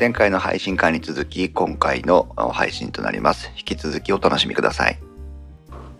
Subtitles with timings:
[0.00, 3.50] 前回の配信会に続き今回の配信となります。
[3.54, 4.98] 引き続きお楽しみください。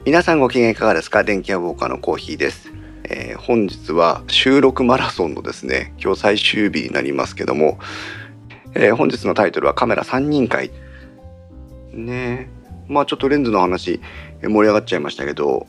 [0.07, 1.23] 皆さんご機嫌いかがですか？
[1.23, 2.73] 電気屋ウォーカーのコーヒーです、
[3.05, 7.79] えー本日は収録マラソンのですね今日最終日になりますけども、
[8.75, 10.71] えー本日のタイトルはカメラ3人会。
[11.93, 12.61] ねえ。
[12.89, 14.01] まあちょっとレンズの話
[14.41, 15.67] えー盛り上がっちゃいましたけど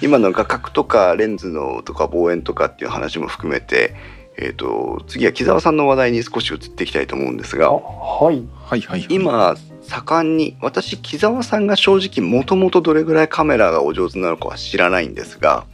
[0.00, 3.96] 今の画角とかレンズのとか望遠とかっていう話も含めて、
[4.42, 8.42] えー、と次は木澤さんの話題に少し移っていきたいと思うんですあがはい。
[8.64, 9.06] はいはい。
[9.10, 15.66] 今盛んに私木澤さんが正直もともとどれぐらいカメラがお上手なのかは知らないんですが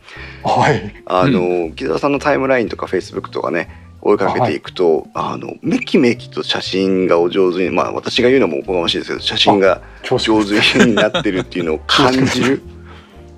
[0.43, 1.03] はい。
[1.07, 12.63] あの、木澤さんのタイムラインとかフェイスブックとかね追いかけていくと、あのめきめきと写真がお上手にまあ私が言うのもおこがましいですけど写真が上手になってるっていうのを感じる。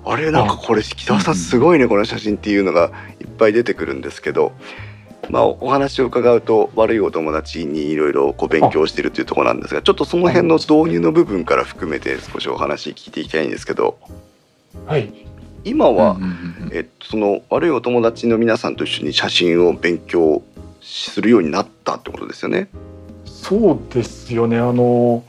[0.05, 4.53] あれなんかこれ北川さんすごいねこの写真っていうのがいっぱい出てくるんですけど
[5.29, 13.97] まあお話を伺うと悪いお友達にいろいろこう勉強してるっていうところなんですがちょっとその辺の導入の部分から含めて少しお話聞いていきたいんですけど。
[14.85, 15.11] はい。
[15.65, 16.29] 今は、うんうん
[16.67, 20.41] うんえっと、その悪いお友達の皆さんと一緒に写真を勉強
[20.81, 22.69] するようになったってことですよね？
[23.25, 24.57] そうですよね。
[24.57, 25.23] あの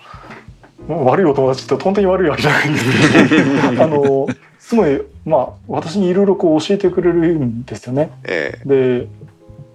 [0.89, 3.43] 悪いお友達って本当に悪いわけじゃないんですけ
[3.77, 4.28] ど あの
[4.59, 8.11] すごいまあ私にいろいろこう教えてくれるんですよね。
[8.25, 8.59] え。
[8.65, 9.06] で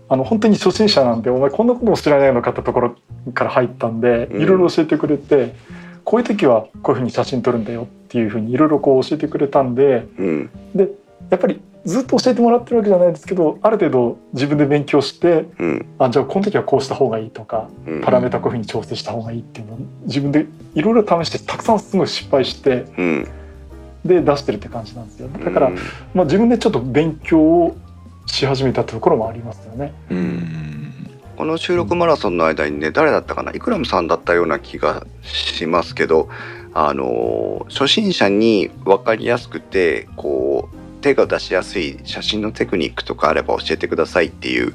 [0.08, 2.96] あの本当に初心者なんでお前こんなことも知らないのかってところ
[3.34, 4.42] から入ったんでうん。
[4.42, 5.56] いろいろ教えてくれて、
[6.04, 10.50] こういう時はこういうふうに写真撮るんだよっていうふうにいろいろこう教えてくれたんでえうん。
[10.76, 10.90] で
[11.30, 15.86] やっぱりずっと教えてもらってるわけじゃないですけどある程度自分で勉強してうん。
[15.98, 18.02] あじゃあこの時はこうした方がいいとかうん。
[18.02, 23.28] パラメータこういうふうに調整した方がいいっていうのを自分でいろいろ試してたくさんすごい失敗してうん。
[24.06, 25.76] で出してるって感じなんですよだから、うん。
[26.14, 27.76] まあ、自分でちょっと勉強を
[28.26, 29.94] し始めたところもありますよね。
[30.10, 30.94] うん。
[31.38, 33.52] この収録マラソンの間にね誰だったかな？
[33.52, 36.30] イクラムさんだったような気がしますけど
[36.74, 44.74] あの初心者に分かりやすくてこう手が出しやすい写真のテクニックとかあれば教えてくださいっていう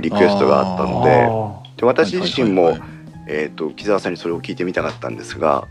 [0.00, 2.90] リクエストがあったのであで私自身も、はいはいはい
[3.28, 5.68] えー、と木澤さんにそれを聞いてみたかったんですが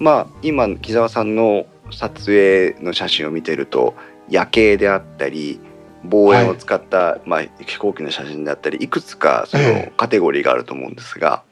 [0.00, 3.94] まあ今木澤さんの撮影の写真を見てると
[4.28, 5.60] 夜景であったり
[6.04, 9.92] 望遠を使った、まあ、飛行機の写真であったりいくつかそのええ。
[9.96, 11.44] カテゴリーがあると思うんですが、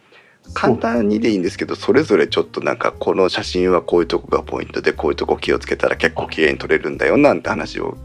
[0.54, 7.96] 簡単にでいいんですけどそれぞれちょっとなんかこの写真はこういうとこがポイントでこういうとこ気をつけたら結構綺麗に撮れるんだよなんて話を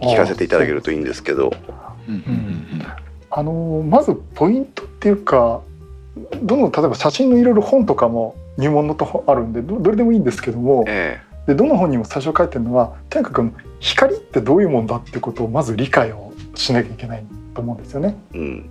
[0.00, 1.52] 聞かせていただけるといいんですけど。
[3.30, 5.60] あのまずポイントっていうか
[6.42, 18.16] どの例えば写真のいろいろ本とかも入門のとあるんでどどれでもいいんですけどもえでどの本にも最初書いてるのはとにかく光ってどういうもんだってことをまず理解をしなきゃいけないと思うんですよね。
[18.34, 18.70] えうん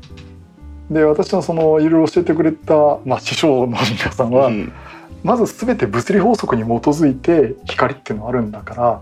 [0.91, 4.71] で私のそのいろいろ教えてくれた、まあ、師匠の皆さんは、うん
[5.23, 9.01] まず全て物理法則に基づいて光っていうのはあるんだから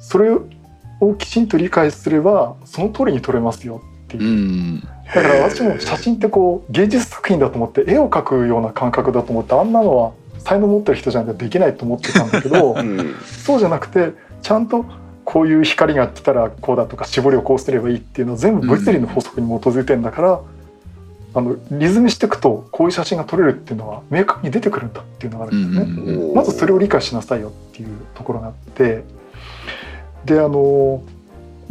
[0.00, 4.26] それをきちんと理解すればその通りに撮れますよっていうう。
[4.26, 14.12] んだから私も写真ってこう芸術作品だと思って絵を描くような感覚だと思ってあんなのは才能持ってる人じゃなできないと思ってたんだけどうんそうじゃなくて
[14.42, 14.84] ちゃんと
[15.24, 20.40] こういう光が来たらこうだとか絞りをこうすればいいっていうのは全部物理の法則に基づいてんだから、
[21.34, 26.12] あのリズムしていくとこういう写真が撮れるっていうのは明確に出てくるんだっていうのがあるんですよね。
[26.12, 29.04] うんうんまずそれを理解しなさいよっていうところがあって
[30.24, 31.02] であの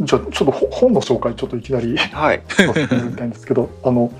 [0.00, 4.12] じゃあちょっとほ本の紹介ちょっといきなりはいさせていたいんですけどあの、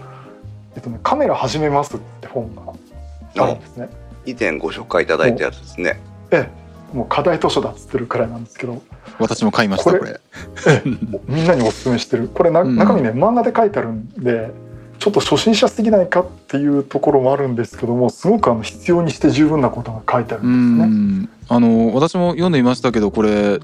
[0.74, 3.88] えっとね「カメラ始めます」って本があるんですね。
[4.28, 6.00] 以前ご紹介いただいたやつですね。
[6.30, 8.82] ええもう課題図書だっつってるくらいなんですけど
[9.18, 10.20] 私も買いましたこれこれ。
[10.66, 10.88] ええ
[11.26, 14.50] みんなにおすすめしてるこれなうん中身ね漫画で書いてあるんで
[14.98, 20.94] ちょっと初心者すぎないかっていうところもあるんですけどもすごくあの必要にして十分なことが書いてあるうんですね。
[20.94, 23.60] んあの私も読んでいましたけどこれ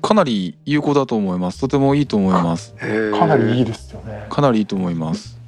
[0.00, 1.60] かなり有効だと思います。
[1.60, 2.74] とてもいいと思います。
[3.18, 3.64] かなりいいい。
[3.64, 4.26] ですよね。
[4.30, 5.38] かなりいいと思います。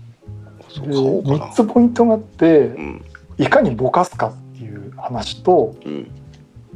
[0.68, 1.36] そうで買おうかな。
[1.46, 3.04] 3つポイントがあってうん
[3.38, 4.32] いかにぼかすか
[4.62, 6.10] いう話とうん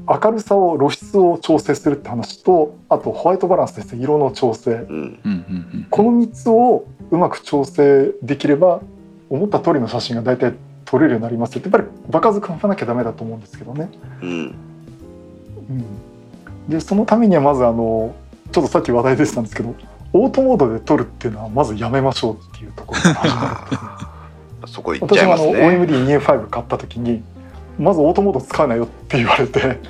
[0.08, 5.86] 明るさを露出を調整するって話とあとホワイトバランスですね色の調整うん。
[5.90, 8.80] この3つをうまく調整できれば
[9.28, 10.54] 思った通りの写真が大体
[10.84, 13.90] 撮れるようになりますよってやっぱり場数組まなきゃダメだと思うんですけどね。
[14.22, 14.54] うん
[15.68, 15.84] うん、
[16.68, 18.14] でそのためにはまずあの
[18.52, 19.74] ちょっとさっき話題でしたんですけど
[20.12, 23.78] オートモードで撮るっていうのはまずやめましょうっていうところから始まるんですね。
[24.66, 26.18] そこ行っちゃい私もあのますね。
[26.18, 27.22] OMD2A5 買った時に
[27.78, 29.80] まずオートモード使うなよって言われて。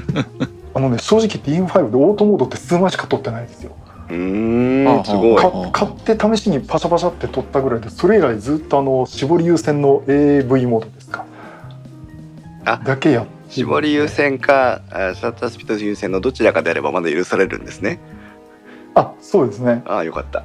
[0.74, 3.72] あのね正直言って E5 でオートモードって数枚しか撮ってないんですよ。
[4.10, 5.72] うんすごい。
[5.72, 11.24] か買って試しにパシャパシャって撮ったぐらいでそれ以来ずっとあの絞り優先の AV モードですか。
[12.64, 13.36] あだけやって。
[13.48, 17.98] 絞り優先かあシャッタースピード優先のどちらかであればまだ許されるんですね。
[18.94, 19.82] あそうですね。
[19.86, 20.44] ああよかった。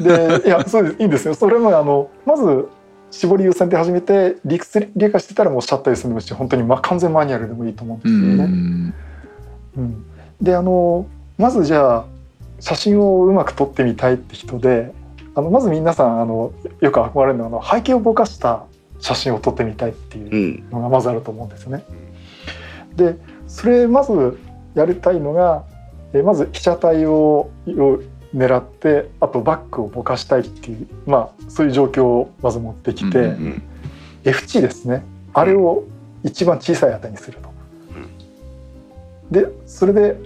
[0.00, 0.96] ででいやそうです。
[1.00, 1.34] いいんですよ。
[1.34, 2.68] それもあのまず
[3.10, 8.52] 絞り優先で始めて理屈理解してたらもうシャッター優先でもし本当に、ま、完全マニュアルでもいいと思うんでうすよね。
[8.52, 8.94] ん
[9.76, 10.04] うん
[10.40, 12.04] であのまずじゃあ
[12.60, 14.92] 写真をうまく撮ってみたいって人で
[15.34, 18.64] あのまず皆さんあのよく憧れるのはあの背景をぼかした
[19.00, 21.84] 写真を撮ってみたいっていううんのがまずあると思うんですよね。
[22.96, 23.16] で
[23.48, 24.38] それまず
[24.74, 25.64] やりたいのが
[26.12, 28.00] えまず被写体をを
[28.34, 33.62] 狙ってあとバックをぼかしたいっていうまあそういう状況をまず持ってきて、うんうん
[34.24, 35.02] F 値ですね。
[35.32, 35.84] あれを
[36.22, 37.50] 一番小さい値にすると。
[39.30, 40.16] でそれで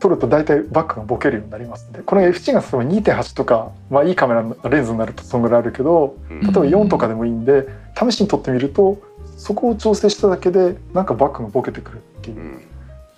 [0.00, 6.40] 撮ると大体バックがボケるようになりますんでこの F 値が例えば2.8とか、まあ、いいカメラのレンズになるとそのぐらいあるけどうん。
[6.40, 7.68] 例えば4とかでもいいんで
[7.98, 8.98] 試しに撮ってみると
[9.36, 12.62] そこを調整しただけでなんかバックがボケてくるっていううん。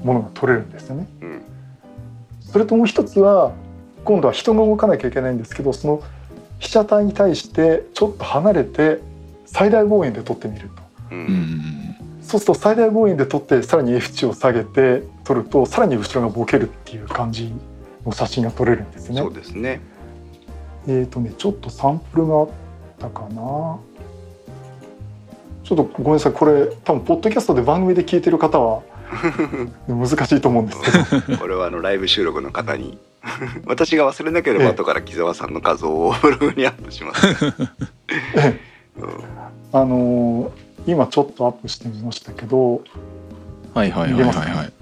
[0.01, 1.09] ものが撮れるんですよね。
[1.23, 1.43] うん。
[2.41, 3.53] それともう一つは
[4.09, 6.03] 今度は人が動かなきゃいけないんですけどその
[6.61, 9.01] 被写体に対してちょっと離れて
[9.45, 10.83] 最大望遠で撮ってみると。
[11.11, 17.53] ううんんそうすると最大望遠で撮ってさらに F 値を下げて撮るとさらに後ろがボケるっていう感じ
[18.07, 19.35] の写真が撮れるんですねそう。
[19.35, 19.83] ですね
[20.87, 22.49] えっ、とねちょっとサンプルがあっ
[22.99, 23.79] たかな。
[25.65, 28.81] ちょっとごめんなさいこれ多分ポッドキャストで番組で聞いてる方は
[29.87, 30.81] 難しいと思うんです
[31.27, 32.97] けど これはあのライブ収録の方に
[33.67, 37.27] 私が忘れなければ後から木澤さんの画像をブログにアップします、
[38.35, 38.61] え
[38.97, 39.09] えうん
[39.73, 42.81] あのー今ちょっとアップしてみましたけど
[43.75, 44.73] はいはいはいはいはい。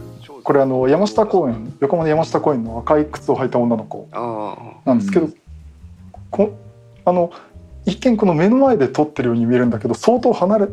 [0.45, 5.35] これあの山下公園横浜の山下公園の赤い靴を履いた女の子あなんですけど、う
[6.31, 6.57] こ
[7.05, 7.33] あの
[7.85, 10.69] 一見この目の前で撮ってるように見えるんだけど相当離れ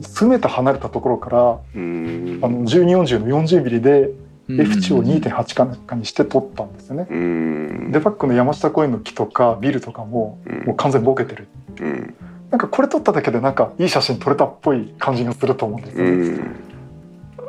[0.00, 7.06] 数メーター離れたところからあの1240の40ミリでうん F 値を2.8かかにして撮ったんですよね。
[7.10, 7.92] うん。
[7.92, 10.64] でバックの山下公園の木とかビルとかもうん。
[10.66, 11.48] もう完全にボケてる。
[11.80, 12.14] うん。
[12.50, 16.16] なんかこれ撮っただけでなんかいい写真撮れたっぽい感じがすると思うんですうよね。
[16.16, 16.56] ん。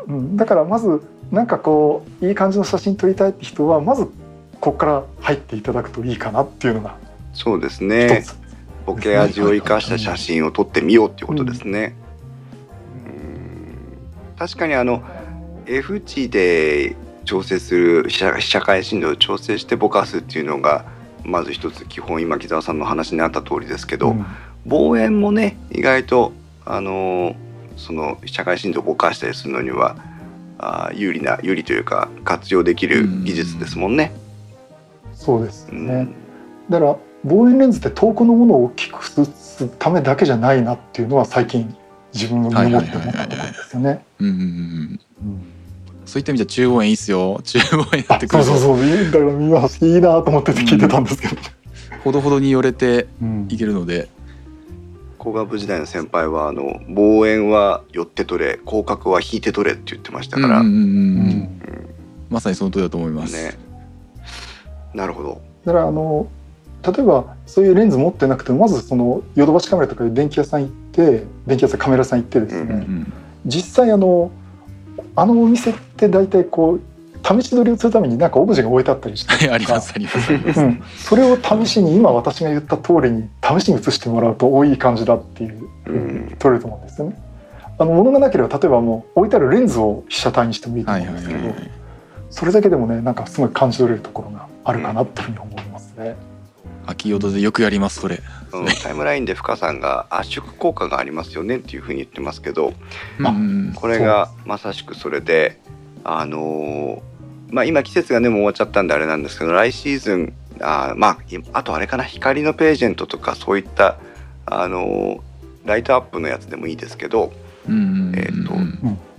[0.07, 1.01] うん、だからまず
[1.31, 4.05] なんかこういい感じの写真撮りたいって人はまず
[4.59, 6.97] ここから入っていただくといいかなっていうのが
[7.33, 8.35] そうです一ねつ。
[8.85, 11.95] ボケ味を生かした写真を撮ってみようっていうことですね、
[13.05, 14.37] うん。
[14.37, 15.03] 確かにあの
[15.69, 16.95] F 値で
[17.25, 20.83] 調整する被写被写界深度を調整してぼかすっていうのが
[21.23, 24.25] まず一つ基本今木澤さんの話にあった通りですけど、うん
[24.65, 26.33] 望遠もね意外と
[26.65, 27.35] あのー
[27.77, 29.95] その被写界深度をぼかしたりするのには
[30.57, 34.11] あー有利な有利というか活用できる技術ですもんね。
[35.13, 36.09] そうですうんね。
[36.69, 41.73] だから望遠レンズって遠くのものを大きく映すためだけじゃないなっていうのは最近
[42.13, 44.03] 自分が身をもって思ったところですよね。
[46.09, 47.39] うんうんうんうんそういった意味じゃ中央円いいっすよ。
[47.43, 47.61] 中央
[47.93, 48.43] 円になあってくる。
[48.43, 48.85] とそうそうそう。
[48.85, 49.85] いいだから見ます。
[49.85, 51.35] いいなと思ってて聞いてたんですけど。
[52.03, 53.47] ほどほどに寄れてうん。
[53.47, 54.09] いけるので。
[55.19, 60.87] 工学部時代の先輩はあの望遠は寄って取れ広角は引いて取れって言ってましたから、うんうんうんうん。
[60.87, 61.49] うん。
[62.29, 63.59] まさにその通りだと思います、ね。
[64.95, 65.41] なるほど。
[65.65, 66.27] だからあの
[66.81, 73.13] 例えばそういうレンズ持ってなくてもまずそのヨドバシカメラとかで電気屋さん行って電気屋さんカメラさん行ってですね、うんうん。
[73.45, 74.31] 実際あの
[75.19, 76.81] あのお店って大体こう
[77.41, 79.33] 試し撮りをするためになんかオブジェが置いてあったりして。
[79.33, 85.97] は いありますありますあります、うん、それを試しに今私が言った通りに試しに写してもらうとおいい感じだっていうふう
[86.29, 87.21] に撮れると思うんですよね。
[87.77, 91.71] あの物がなければ例えばもう置いてあるレンズを被写体にしてもいいとは思うんですけど、いはいはいはい。
[92.29, 96.15] それだけでもねなんかすごい感じ取れるところがあるかなっていうふうに思いますね。
[96.89, 98.21] 秋音でよくやりますそれ。
[98.51, 102.73] そのタイムラインで深さんが圧縮効果がありますよねっていうふうに言ってますけど
[103.23, 103.73] あうん。
[103.75, 105.59] これがまさしくそれで
[106.03, 107.09] あのー
[107.51, 113.97] まあ今季節がねもう終わっちゃったんであれなんですけど来シーズンあーまあいあとあれかな光のページェントとかそういった
[114.45, 115.19] あのー
[115.65, 117.31] ライトアップのやつでもいいですけど
[117.67, 118.15] うんうんうんうん。
[118.15, 119.09] えーと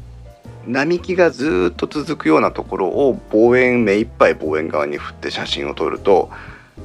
[0.66, 6.30] 並木がずーっと続くようなところを望遠目いっぱい望遠側に振って写真を撮ると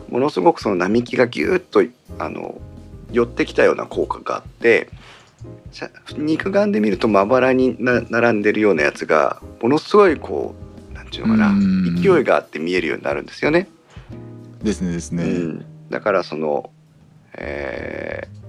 [0.10, 1.84] ものすごくその並木がギューッと
[2.20, 2.60] あの
[3.12, 4.90] 寄ってきたような効果があって
[5.72, 10.56] 写肉眼で見るとまばらにな並んでるようなやつがものすごいこ
[10.92, 13.68] うなんていうのかなうん勢いがあって見えるようになるんですよね。
[14.64, 16.72] ですねですね、うん、だからその、
[17.34, 18.46] えー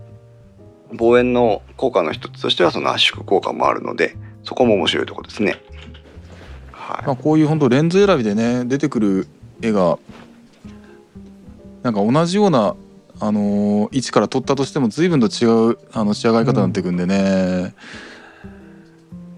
[0.93, 5.61] 望遠の効果の一つとしてはその圧縮効果もあるのでそこも面白いところですね。
[6.73, 9.27] はいまあ、こういう本当レンズ選びでね出てくる
[9.61, 9.99] 絵が
[11.87, 12.75] なんか同じような
[13.21, 17.77] あの位置から撮ったとしても随分と違うあの仕上がり方になっていくんでね、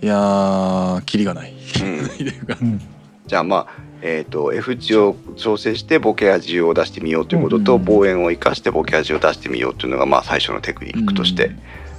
[0.00, 1.52] いやーキリがない。
[3.26, 3.67] じゃあまあ
[4.00, 7.85] えー、と F 値を調整してボケ味を出してみようということと、うん。
[7.85, 11.50] 望遠を生かしてボケ味を出してみようというのがまあ最初のテクニックとして、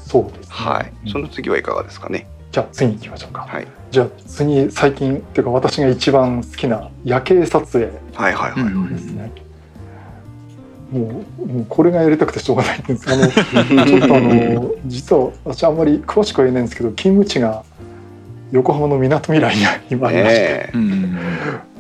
[0.08, 1.12] そうですね、はい、うん。
[1.12, 2.26] その次はいかがですかね？
[2.52, 9.32] じゃあ次行きましょうか、はい、じゃあ次最近っていうか私が一番好きな夜景撮影はいはいはい、うんですね、
[10.92, 17.64] もうもうこれがやりたくてしょうがないんですけどあの ちょっとあの実は私あんまり詳しくは言えないんですけど勤務地が
[18.52, 21.20] 横浜のみなとみらいに今ありまして、ねえうんうん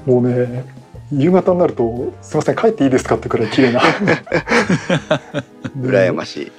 [0.05, 0.65] もうね
[1.11, 3.81] 夕方になると「すいません帰っていいですか?」ってくらい綺麗な
[5.79, 6.51] 羨ましい。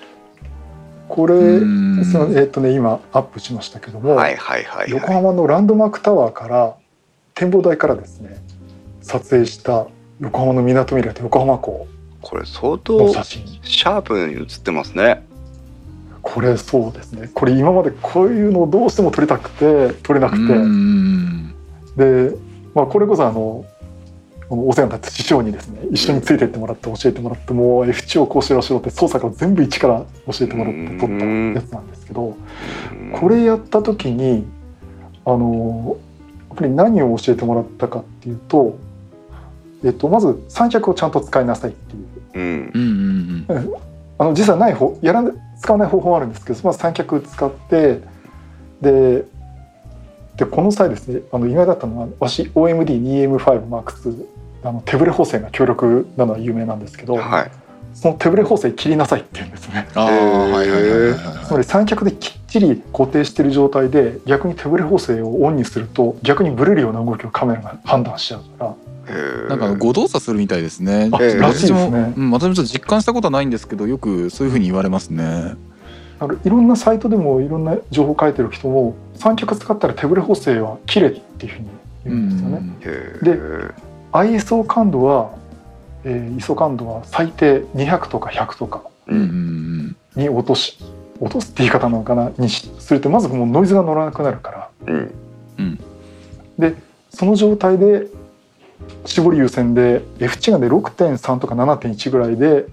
[1.09, 1.65] これ、う
[2.01, 5.17] んそのえっ、とね今アップしましたけども、はいはいはい横はい。
[5.17, 6.75] 浜のランドマークタワーから
[7.35, 8.37] 展望台からですね
[9.03, 9.87] 撮影した
[10.21, 11.87] 横浜のみなとみらいと横浜港
[12.21, 15.27] これ相の当シャープに写ってますね。
[16.23, 17.31] これそうですね。
[17.35, 21.55] これ今までこういうのをどうしても撮りたくて撮れなくて、うん
[21.97, 22.35] で、
[22.75, 23.65] まあ、これこそあの
[24.49, 32.37] お世話になった師匠にですね一緒についてってもらって教えてもらってもう F 値をこうしろしろって操作が全部一から教えてもらって撮ったやつなんですけど
[33.13, 34.45] これやった時に
[35.25, 35.99] あの
[36.49, 38.77] やっぱり何を教えてもらったかっていうと、
[39.85, 42.07] えっと、まず三脚をちゃんと使いなさいっていう。
[42.35, 42.71] うん。
[42.75, 48.03] うんうんあの実際ない方やらな使わない方法はあるんですけどまず三脚使って
[48.83, 49.25] で
[50.37, 54.27] でこの際ですねあの意外だったのはわし OMD2M5M2
[54.63, 57.51] あの手ブレ補正が強力なのは有名なんですけど、はい。
[57.95, 59.89] その手ブレ補正切りなさいって言うんですね。
[59.95, 68.75] ああはいはいはいはいつまり三脚できっちり固定している状態で逆に手ブレ補正をオンにすると逆にブレるような動きをカメラが判断しちゃうから
[69.49, 71.09] なんかあの誤動作するみたいですね。
[71.11, 72.15] 私も、ですね。
[72.17, 75.55] うん、私もちょっと実感したことはないんですけど、よくそういうふうに言われますね。
[76.21, 81.69] あのいろんなサイトでもいろんな情報書いてる人も三脚使ったら手ブレ補正は切れっていうふうに
[82.05, 82.77] 言うんですよね。
[82.83, 83.75] へでー
[84.13, 85.31] ISO 感度は、
[86.05, 88.83] えー ISO 感度は最低200とか100とか
[90.15, 90.79] に落とし
[91.21, 94.93] 落とすって言い方なのかなにしするとまずもうノイズが乗らなくなるからう
[95.63, 95.79] ん
[96.59, 96.75] で
[97.11, 98.07] その状態で
[99.05, 102.67] 絞り優先で F 値がで6.3とか7.1ぐらいで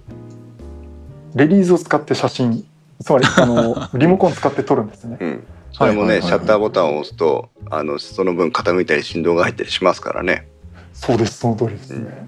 [1.35, 2.65] レリーズを使って写真
[3.03, 5.17] つまりあの リモコン使って撮るんですね。
[5.19, 5.43] うん。
[5.71, 10.47] それもね、シャッターボタンを押すとあのその分傾いたり振動が入ったりしますからね。
[10.93, 12.27] そうですその通りですね。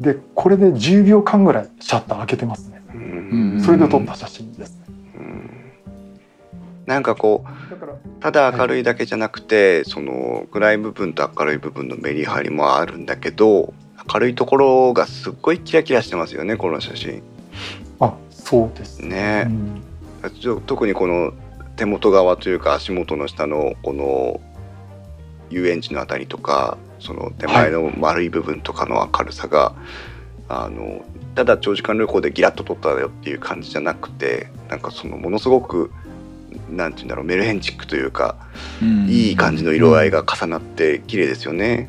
[0.00, 2.82] でこれで10秒間ぐらいシャッター開けてますね。
[2.94, 4.80] うんそれで撮った写真です。
[5.14, 5.50] うん
[6.86, 13.72] なんかこうただ明るいだけじゃなくて、その暗い部分と明るい部分のメリハリもあるんだけど
[14.12, 17.22] 明るいところがすっごいキラキラしてますよねこの写真。
[18.00, 19.44] あそうですね。
[19.44, 19.46] ね。
[19.48, 19.48] う、
[20.56, 20.60] ん。
[20.66, 21.32] 特にこの
[21.76, 24.40] 手元側というか足元の下のこの
[25.50, 29.74] 遊園地のあたりとかその手前の丸い部分とかの明るさが、
[30.48, 35.90] あのただ長時間旅行でギラッと撮ったよっていう感じじゃなくてなんかそのものすごく
[36.70, 38.36] なんて言うんだろうメルヘンチックというか
[38.82, 39.08] うん。
[39.08, 41.88] いい感じの色合いが重なって綺麗ですよね。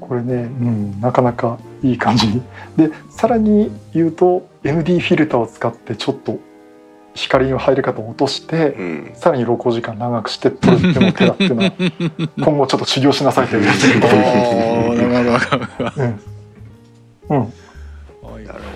[0.00, 2.28] これね、うん、なかなかいい感じ。
[2.28, 2.42] に
[2.76, 6.38] でさらに言うと ND フィルターを使ってちょっと
[7.14, 11.72] 光の入り方を落としてうん、さらに露光時間長くして撮るっていうの手だっていうのは
[12.36, 13.88] 今後ちょっと修行しなさいというやつ。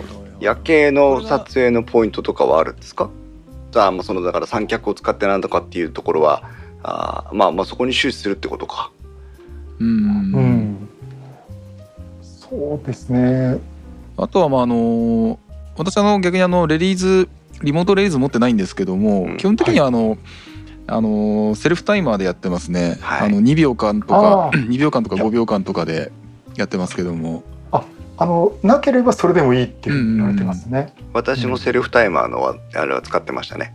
[0.08, 0.20] ど。
[0.40, 3.10] 夜景の撮影のポイントとかはあるんですか？
[3.74, 6.42] ああまあそのだから三脚を使ってなんとかっていうところは
[6.82, 8.90] あーまあまあそこに終始するってことか。
[9.78, 9.86] うん。
[9.86, 10.88] うん、
[12.22, 13.58] そうですね。
[14.16, 15.38] あとはまああの
[15.76, 17.28] 私あの逆にあのレリーズ
[17.62, 19.36] リモートレリーズ持ってないんですけども、うん。
[19.36, 20.16] 基本的にはあの、
[20.86, 23.28] あのセルフタイマーでやってますね、はい。
[23.28, 26.10] あの2秒間とかあ2秒間とか5秒間とかで
[26.56, 27.44] やってますけども
[28.20, 30.92] あのなければそれでもいいっていうふうに言われてますね。
[31.14, 33.74] 私もセルフタイマーのはあれは使ってましたね。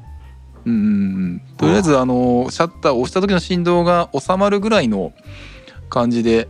[0.67, 1.41] うんうんうん。
[1.57, 5.13] とりあえずあのシャッターを押した時の振動が収まるぐらいの
[5.89, 6.47] 感じで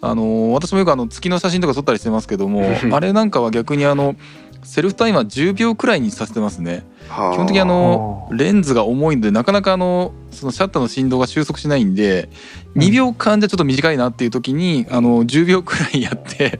[0.00, 4.16] あの私もよくあの月の写真とか撮ったりしてますけども あれなんかは逆にあの
[4.64, 6.84] セルフタイマー10秒くらいにさせてますね。
[7.08, 7.32] はあ。
[7.34, 12.30] 基本的にあのレンズが重いのでなかなかあのそのシャッターの振動が収束しないんで
[12.74, 16.58] うん2秒間じゃちょっと短いなっていう時にあの10秒くらいやって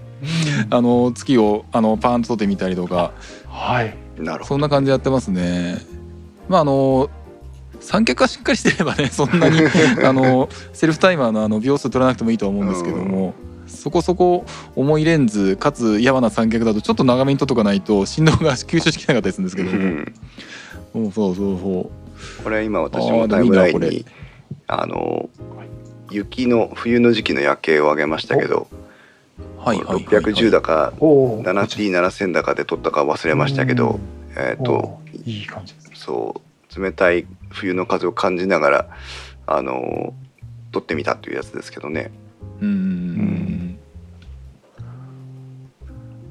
[0.71, 3.12] あの月をあのパーンと撮ってみたりとか。
[3.49, 3.97] はい。
[4.19, 5.79] なるほそんな感じでやってますね。
[6.49, 7.11] まああの
[7.81, 9.59] 三脚がしっかりしてればね そんなに
[10.05, 13.35] あのセルフタイマーのあの秒数取らなくてもいいとは思うんですけども、
[13.67, 14.45] そこそこ
[14.76, 21.91] 重いレンズかつやわな三脚だとちょっと長めに撮っとかないと振動が吸収しきれなかったりするんですけどうも、んそうそうそ
[22.41, 22.43] う。
[22.45, 24.05] これ今私もタイムラインに
[24.69, 25.29] あの
[26.11, 28.69] 雪の冬の時期の夜景を上げましたけど
[29.64, 34.00] はいはいはい、はい、610だかおお 7T7000 だかで撮ったか忘れましたけど、
[34.37, 35.02] えっ、ー。
[35.25, 36.40] いい感じそ
[36.76, 38.88] う冷たい冬の風を感じながら
[39.47, 40.14] あの
[40.73, 42.11] 撮ってみたっていうやつですけどね。
[42.61, 43.78] うんうんうん。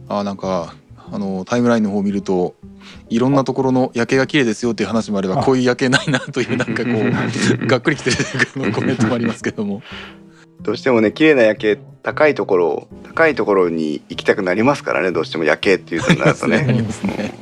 [0.10, 0.76] あなんか
[1.12, 2.56] あのタイムラインの方を見ると
[3.10, 5.44] いろんなところの夜景が綺麗ですよっていう話もあればあ。
[5.44, 9.82] こういう夜景ないなというなんかこう がっくりきてるコメントもありますけども
[10.62, 16.82] どうしてもね綺麗な夜景高いところ高いところに行きたくなりますからねどうしても夜景っていうとなるとありね。
[16.84, 17.34] ますね。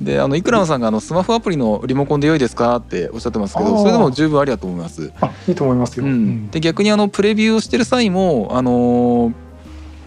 [0.00, 5.10] であのイクラムさんがあのスマホアプリのリモコンで良いですかっておっしゃってますけどそれでも十分ありだと思います。
[5.22, 9.32] あいいと思いますよ、うん、で逆にあのプレビューをしてる際もあのー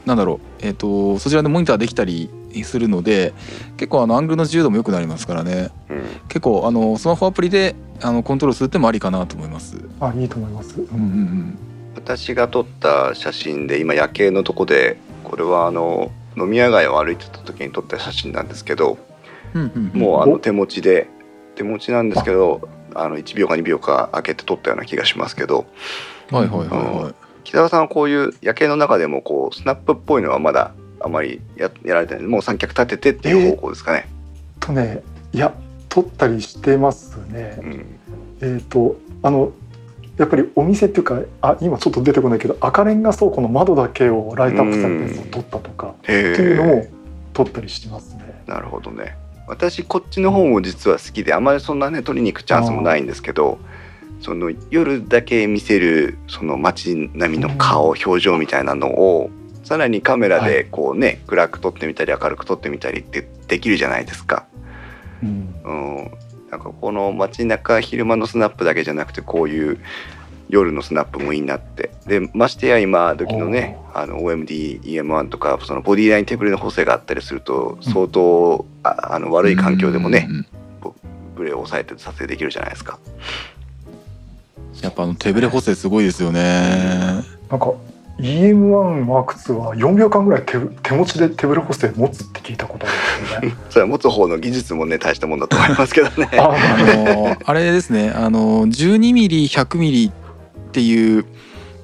[0.09, 2.31] なんだろう、えー、とそちらでモニターできたり
[2.63, 3.33] するので
[3.77, 5.69] 結構あのアングルの自由度も良くなりますからね。
[5.89, 6.01] うん。
[6.27, 9.77] 結構あのスマホアプリであのコントロールするってもありかなと思います。
[9.99, 11.57] あいいと思います、うんうんうん。
[11.95, 18.97] 私が撮った写真で今夜景のとこでこれはあの飲み屋街を歩いてた時に撮った写真なんですけど
[19.53, 21.07] うんうんもうあの手持ちで
[21.55, 25.65] 手持ちなんですけどあの1秒か2秒か空けて撮ったような気がしますけど。
[26.31, 26.69] はいはいはい
[27.03, 27.13] はい。
[27.43, 34.07] 北川さんはこういう夜景の中でもこうスナップっぽいのはまだあまりややられてないもう三脚立ててっていう方向ですかね。
[34.59, 35.01] とね
[35.33, 35.53] いや
[35.87, 37.85] 撮ったりしてますねうん
[38.41, 39.51] えっ、とあの
[40.17, 46.91] やっぱりお店っていうかあ今ちょっと出てこないけど赤レンガ倉庫の窓だけをライトアップされたやつを撮ったとかへっていうのもえ
[47.33, 48.43] 撮ったりしてますね。
[48.45, 49.15] なるほどね。
[49.47, 53.57] 私こっちの方も実は好きであまりそんなね撮りに行くチャンスもないんですけど
[54.21, 59.29] その夜だけ見せるその街並みの顔、表情みたいなのを
[59.69, 64.47] さらにカメラでこうね、暗く撮ってみたり明るく撮ってみたりってできるじゃないですか。
[65.21, 65.71] うんう
[66.05, 66.11] ん、
[66.49, 69.77] なんかこの街中昼間のスナップだけじゃなくてこういう
[70.49, 80.45] 夜のスナップもいいなってでましてや今時のねあの OMDEM1 とかそのボディライン手ぶれの補正があったりすると相当、ああの悪い環境でもねうんうんうん
[81.35, 82.97] ブレを抑えて撮影できるじゃないですか。
[84.81, 87.23] やっぱあの手ブレ補正すごいですよね。
[87.49, 87.71] なんか
[88.19, 93.55] EM1 マーク2は4秒間ぐらい手手持ちで手ぶれ補正持つって聞いたことあるんですよね。
[93.69, 96.29] それは持つ方の技術もね大したもんだと思いますけどね。
[96.37, 100.13] ああの あれですねあの 12mm100mm っ
[100.71, 101.25] ていう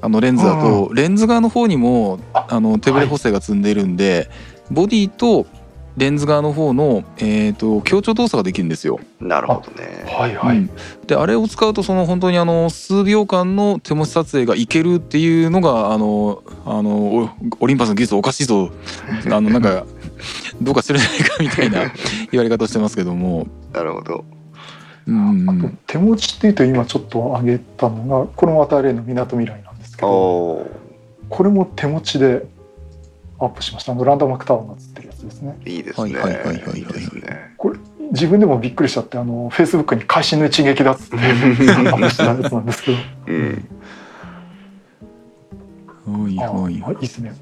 [0.02, 4.30] あのレンズだとレンズ側の方にもああの手ブレ補正が積んでいるんで、
[4.70, 5.46] ボディと
[5.98, 9.00] レンズ側の方の、えー、と強調動作ができるんですよ。
[9.20, 10.06] なるほどね。
[10.08, 10.58] はいはい。
[10.58, 10.70] うん
[11.08, 17.30] であれを使うとその本当にあの数秒間の手持ち撮影がいけるっていうのがあのあのオ
[17.60, 18.72] オリンパスの技術おかしいぞ
[19.28, 19.86] あの なんか
[20.62, 21.94] どうかしてるんじゃないかみたいな
[22.32, 23.46] 言われ方をしてますけども。
[23.72, 24.26] なるほど。
[25.08, 30.66] うんあと手持ちっていうと今ちょっと上げたのがこれもまた例のみなとみらいなんですけど
[31.30, 32.48] これも手持ちで
[33.40, 34.76] アップしましたあのランダムマークタワーが
[35.26, 36.18] ですねいいですね。
[36.18, 37.54] はいはいはいはいはいいいですね。
[37.58, 37.80] これ
[38.12, 43.70] 自分でもびっくりしちゃってあのフェイスブックに会心の一撃だっつってアップしたやつなんですけどうん。
[46.24, 47.34] はいあはいいいですね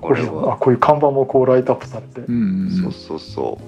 [0.00, 0.56] これあは。
[0.58, 3.58] こういう看板もこうライトアップされてうんうんそうそうそ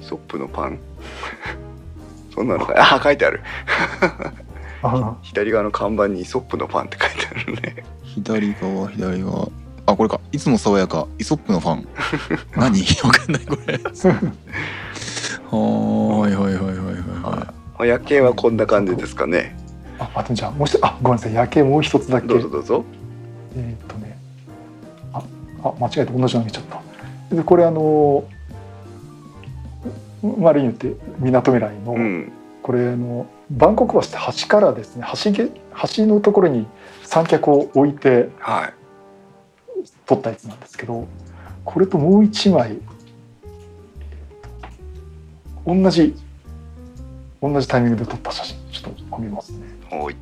[0.00, 0.02] う。
[0.02, 0.78] イソップのパン。
[2.34, 3.40] そんなのかあ書いてある。
[4.82, 7.84] あ左側の看板にイソップのパンって書いてあるね。
[8.02, 9.48] 左側左側
[9.86, 10.20] あこれか。
[10.32, 11.06] いつも爽やか。
[11.18, 11.86] イソップのファン。
[12.56, 12.80] 何？
[13.02, 13.78] わかんないこれ。
[15.50, 16.74] はいはいはいはい
[17.76, 19.56] はい夜景はこんな感じですかね。
[19.98, 21.34] ああとじゃあもう一つあごめんなさい。
[21.34, 22.26] 夜景もう一つだけ。
[22.26, 22.84] どうぞどうぞ。
[23.56, 24.18] えーっとね。
[25.12, 25.22] あ
[25.62, 26.80] あ間違えて同じの見ちゃった。
[27.34, 28.24] でこれあの
[30.22, 32.32] 丸い言ってみなとみらいの、うん。
[32.62, 35.48] これあのバンコク橋って橋からですね橋げ
[35.96, 36.66] 橋のところに
[37.02, 38.72] 三脚を置いてはい。
[40.06, 41.06] 撮ったやつなんですけど
[41.64, 42.78] これともう一枚
[45.66, 46.14] 同じ
[47.40, 49.60] 同じタイミングで撮った写真ちょっと見ますね。
[49.92, 50.16] おい。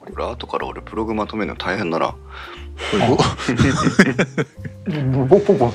[0.00, 2.14] これ後から俺ブログまとめるの大変だな。
[2.92, 3.04] ボ
[4.94, 5.72] ンボンボン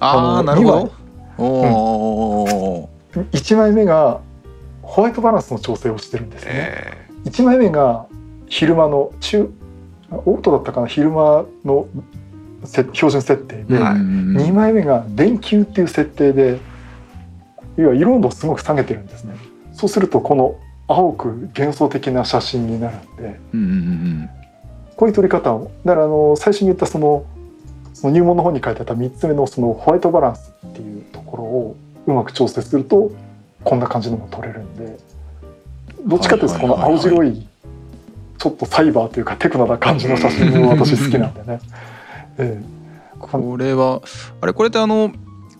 [0.00, 0.92] あ あなるほど。
[1.38, 2.90] おお
[3.32, 4.20] 1枚目が
[4.82, 8.06] ホワイトバランスの調整をしてるんですね、え1枚目が
[8.46, 9.50] 昼間の中
[10.10, 11.88] オートだったかな昼間の
[12.64, 16.58] せ標準設定で、はい2枚目が電球っていう設定で
[17.76, 19.34] 要要は色度すごく下げてるんですね。
[19.72, 23.40] そうするとこの青く幻想的な写真になるんで。
[23.54, 24.30] うんうんうん
[24.96, 27.24] こういう撮り方をだからあの最初に言ったその
[27.94, 33.10] その入門の方に書いてあった3つ目のそのホワイトバランスっていうところをうまく調整すると
[33.64, 34.98] こんな感じのも撮れるんで。
[36.06, 37.46] どっちかというとこの青白い
[38.40, 41.60] ちょっとサイバーというかテクノな感じの写真も私好きなんでね。
[42.38, 42.80] ええ。
[43.18, 44.00] これは
[44.40, 45.12] あれこれってあの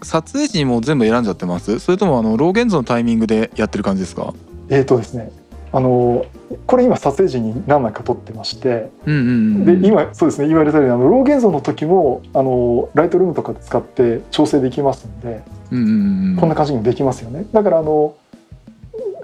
[0.03, 1.79] 撮影時にもう全部選んじゃってます？
[1.79, 4.33] それともあの RAW現像のタイミングでやってる感じですか？
[4.71, 5.31] えーとですね。
[5.73, 6.25] あの
[6.67, 8.91] これ今撮影時に何枚か撮ってまして。
[9.05, 9.31] うんうんう
[9.73, 10.49] んで今そうですね。
[10.49, 15.43] 言われたようにあの RAW現像の時もあのライトルームとかで使って調整できますんで。
[15.71, 17.45] うんうんうんこんな感じにもできますよね。
[17.53, 18.17] だからあの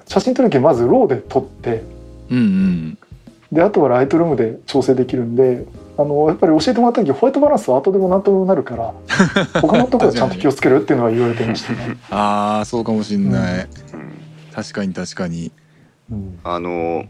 [0.07, 1.83] 写真撮る時まずローで撮って。
[2.31, 2.99] うんうん
[3.53, 5.65] であとはライトルームで調整できるんで
[5.99, 8.95] あのやっぱり教えてもらった時ホワイトバランスは後でも何ともなるから
[9.61, 11.97] 他のところでちゃんと気をつけるっていうのは言われてましたね。
[12.11, 14.13] ああそうかもしんない、うん。
[14.53, 15.53] 確かに確かに。
[16.11, 16.39] うん。
[16.45, 17.05] あの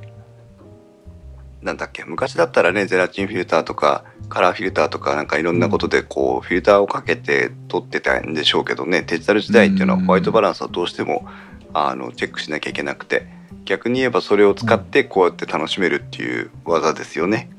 [1.62, 10.04] なんだっけ昔だったらねゼラチンフィルターとかカラーフィルターとかなんかいろんなことでこうフィルターをかけて撮ってたんでしょうけどねデジタル時代っていうのはうん。
[10.04, 11.26] ホワイトバランスはどうしても
[11.72, 13.26] あのチェックしなきゃいけなくて
[13.66, 17.50] 逆に言えばそれを使ってこうやって楽しめるっていう技ですよね。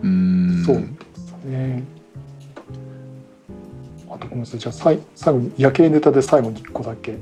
[0.00, 0.64] うーん。
[0.64, 0.76] そう。
[0.76, 0.82] で
[1.20, 1.84] すね。
[4.08, 4.60] あとごめんなさい。
[4.60, 7.18] じゃあ最後に夜景ネタで最後に1個だけ。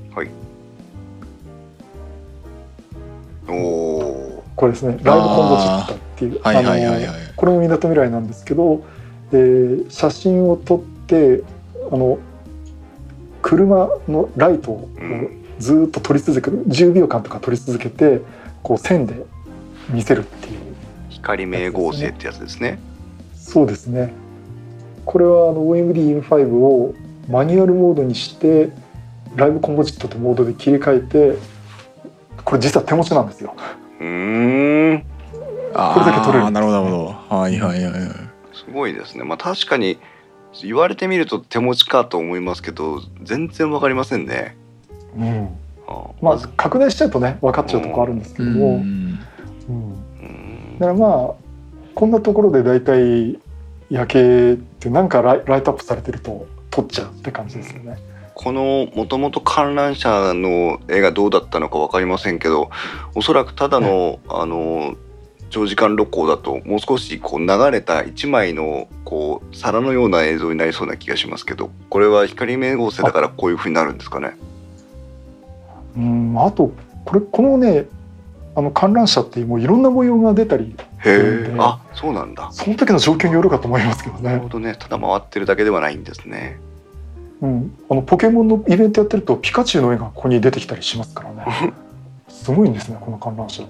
[3.48, 4.98] おおこれですね。
[5.02, 8.84] ライブコンボジットっていうはいはいはいこれもみなとみらいなんですけど、
[9.32, 11.42] えー写真を撮って
[11.90, 12.18] あの
[13.42, 18.20] 車のライトをうんずーっと撮り続ける10秒間とか撮り続けて
[18.62, 19.24] こう線で
[19.90, 20.58] 見せるっていう。
[21.10, 22.78] 光明合成ってやつですね。
[23.34, 24.12] そうですね。
[25.04, 26.94] これはあの OMD-M5 を
[27.28, 28.70] マニュアルモードにして
[29.36, 31.38] ライブコンポジットというモードで切り替えて
[32.44, 33.54] これ実は手持ちなんですよ。
[34.00, 35.04] うーん。
[35.72, 37.36] これだけ撮れるなるほどなるほど。
[37.36, 38.02] はいはいはいはい。
[38.52, 39.24] すごいですね。
[39.24, 39.98] まあ確かに
[40.62, 44.56] 言われてみると手持ちかと思いますけど全然わかりませんね。
[45.16, 45.48] うん。
[45.86, 49.18] あまあ拡大しちゃうとね分かっちゃうとこあるんですけども、うん。
[50.78, 51.34] だからまあ
[51.94, 53.38] こんなところで大体
[53.90, 57.98] 夜景ってなんかライライトアップされてると撮っちゃうって感じですよね。
[58.34, 62.68] このもともと観覧車の絵がどうだったのか分かりませんけど
[63.14, 64.96] おそらくただの,、あの
[65.50, 74.32] 長時間録音だともう少しこう流れた一枚のこう皿のような映像になりそうな気がしますけどこれは光明合成だからこういう風になるんですかね？
[75.96, 76.72] うんあと
[77.04, 77.86] これこのね
[78.56, 82.50] あの観覧車ってもういろんな模様が出たりへあそうなんだ。
[82.52, 84.48] その時の状況によるかと思いますけどねなるほ。
[84.48, 86.58] どねただ回ってるだけではないんですね。
[87.40, 91.74] うん、あのポケモンのイベントやってるとピカチュウの絵がここに出てきたりしますからね。
[92.28, 93.64] すごいんですねこの観覧車。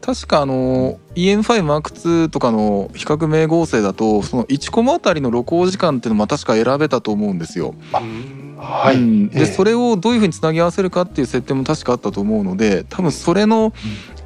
[0.00, 7.74] 確かあの EM5M2 とかの比較名合成だとその1コマあたりの録音時間っていうのも確か選べたと思うんですよ。
[7.94, 8.96] うんはい。
[8.96, 13.72] うんでええそれをどういうふうにつなぎ合わせるかっていう設定も確かあったと思うので多分それの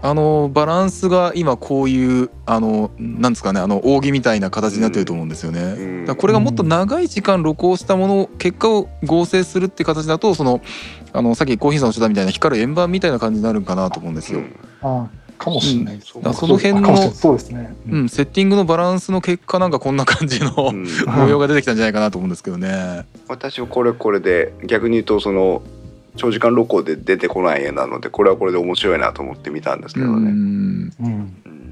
[0.02, 5.60] あのバランスが今こういうあのなんですかねあの扇みたいな形になってると思うんですよね。
[5.60, 10.60] うんだからこれがもっと長い時間録音したものを結果を合成するって形だとその
[11.14, 14.40] あのさっきコーヒーさんおっしゃったみたいな光る円盤みたいな感じになるんかなと思うんですよ。
[14.82, 16.12] あかもしれないです。
[16.14, 17.74] うんその辺のそうですね。
[17.88, 23.04] うん、セッティングのバランスの結果なんかこんな感じのうん 模様が出てきたんじゃないかなと思うんですけどね。
[23.28, 25.62] 私はこれこれで逆に言うとその
[26.16, 30.12] 長時間録音で出てこない絵なのでこれはこれで面白いなと思って見たんですけどね。
[30.12, 31.04] うんうん。
[31.06, 31.63] うん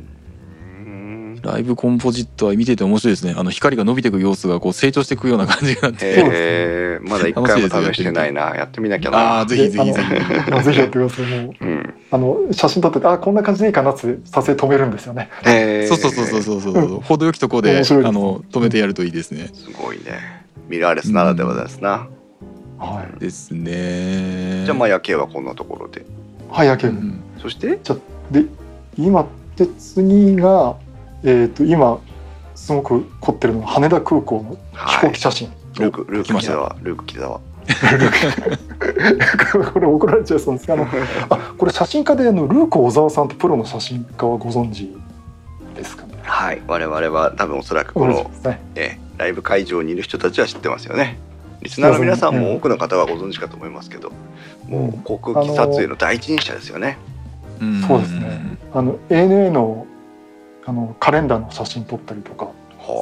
[1.43, 3.35] ライブコンポジットは見てて面白いですね。
[3.37, 6.21] あの光が伸びていく様子がこう成長していくような感じになって。
[6.21, 9.19] そうでへえまだ一回も試してないなやってみなきゃな。
[9.19, 10.65] ああーぜひぜひぜひ。
[10.65, 11.27] ぜひやってください。
[11.27, 15.31] もううん、あの写真撮っててあこんな感じでいいかなって撮影止めるんですよね。
[15.45, 17.01] へーそうそうそうそうそうそう。
[17.01, 19.51] 程よきとこであ面白いですの止めてやるといいですね。
[19.53, 22.07] すごいねミラーレスならではですな。
[22.79, 23.19] はい。
[23.19, 24.63] ですね。
[24.65, 26.07] じゃあまあ夜景はこんなところで。
[26.51, 26.87] はい夜景。
[26.89, 27.81] うんそして
[28.31, 28.45] で
[28.97, 29.27] 今
[29.57, 30.77] で次が
[31.25, 31.99] えっ、と今
[32.55, 35.51] すごく凝ってるのが羽田空港の飛行機写真。
[35.79, 37.41] ルークルー来ましたク木沢ルーク木沢。
[39.73, 40.91] これ怒られちゃいそうですけどあの
[41.31, 44.93] あこれ写真家であのルーク小沢さんってプロの写真家はご存知
[45.75, 46.15] ですかね？
[46.23, 48.61] はい我々は多分おそらくこのね。
[48.75, 51.17] えーライブ会場にいる人たちは知ってますよね。
[51.61, 54.11] リスナーの皆さんも多くの方はご存知かと思いますけど、
[54.67, 56.99] もう航空機撮影の第一人者ですよね。
[57.63, 58.59] んそうですね。
[58.75, 59.87] あの ANA の
[60.65, 62.51] あのカレンダーの写真撮ったりとか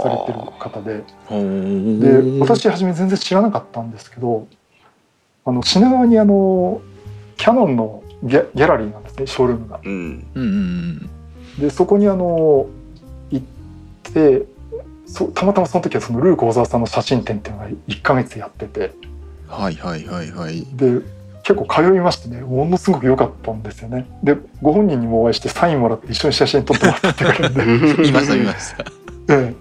[0.03, 4.47] されてるは方で、で私初め全然知らなかったんですけど、
[5.45, 6.81] あの品川にあの
[7.37, 9.81] キャノンのギャギャラリーなんですねショールームが。
[11.59, 12.67] でそこにあの
[13.31, 13.47] 行っ
[14.13, 14.47] て
[15.07, 18.93] そたまたまその時はそのルーク小沢さんの写真展っていうのが1ヶ月やってて。
[19.49, 20.65] はいはいはいはい。
[20.73, 21.01] で
[21.43, 24.07] 結構通いましてねものすごく良かったんですよね。
[24.23, 27.65] でご本人にもお会いしてサインもらって一緒に写真撮ってもらってくるんで。
[28.05, 28.85] 見ました見ました
[29.29, 29.55] え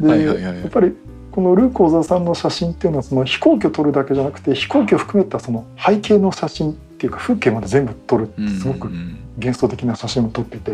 [0.00, 0.02] え。
[0.02, 0.94] で、はいはいはいやっぱり
[1.32, 10.72] このルーク小沢さんの写真っていうのはその飛行機を撮るだけじゃなくて飛行機を含めたその背景の写真っていうか風景まで全部撮るうんすごくうん幻想的な写真を撮ってて、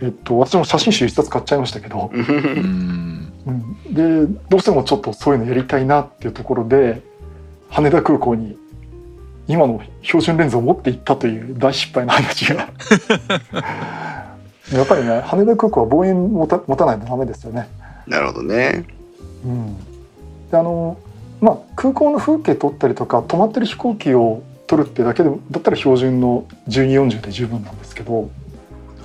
[0.00, 3.32] えっと、私も写真集一冊買っちゃいましたけど、 うん。
[3.46, 7.02] うん、でどうしてもちょっとそういうのやりたいなっていうところで
[7.68, 8.56] 羽田空港に
[9.46, 12.64] 今の標準レンズを持って行ったという大失敗の話が
[14.72, 17.68] やっぱりね羽田空港は望遠持た持たないとダメですよね。
[18.06, 18.84] なるほどね。
[19.44, 19.76] うん、
[20.50, 20.96] であの
[21.40, 28.30] まあ空港の風景撮ったりとか止まってる飛行機を撮るってだけでだったら標準の1240で十分なんですけど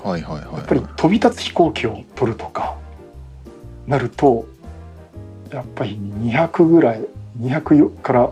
[0.04, 2.76] はいはいはいやっぱり飛び立つ飛行機を撮るとか
[3.88, 4.46] なると
[5.52, 7.02] やっぱり200ぐらい
[7.42, 8.30] 200から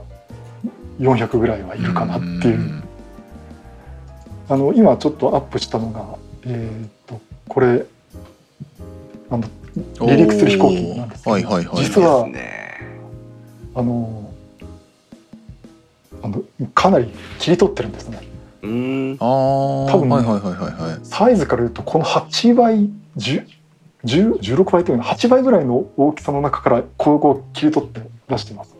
[1.00, 2.84] 400ぐらいはいるかなっていう。
[4.50, 7.86] あの今ちょっとアップしたのがえーっとこれ
[9.30, 9.44] あの
[10.00, 11.84] 離陸する飛行機なんですけどはいはいはい。
[11.84, 12.68] 実はね。
[13.76, 14.34] あの
[16.24, 18.22] あのかなり切り取ってるんですね。
[18.64, 19.14] うー。
[19.14, 19.18] ん。
[19.20, 21.00] 多分ねはいはいはいはいはい。
[21.04, 23.46] サイズから言うとこの8倍10
[24.06, 28.77] 10 16倍というのは8倍ぐらいの大きさの中からここを切り取って出しています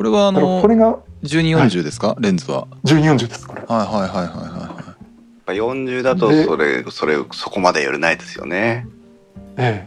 [0.00, 2.16] これはあのこれが1240ですか？
[2.20, 2.66] レンズは。
[2.86, 3.60] 1240ですこれ。
[3.68, 8.86] はいはいはいはいはいぱ40だとでそれそれそこまでよりないですよね。
[9.58, 9.86] え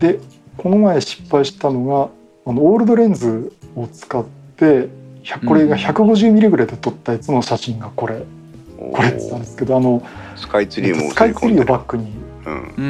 [0.00, 0.14] え。
[0.14, 0.18] で
[0.56, 4.24] この前失敗したのがあのオールドレンズを使っ
[4.56, 4.88] て
[5.24, 8.24] 100これが 150mm ぐらいで撮ったやつの写真がこれ。
[8.78, 10.02] おこれってたんですけどあの
[10.36, 11.64] スカイツリーもスカイツリーを。
[11.66, 12.10] バックに
[12.46, 12.54] うん。
[12.54, 12.88] うんうんう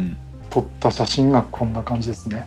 [0.00, 0.16] ん。
[0.48, 2.46] 撮った写真がこんな感じですね。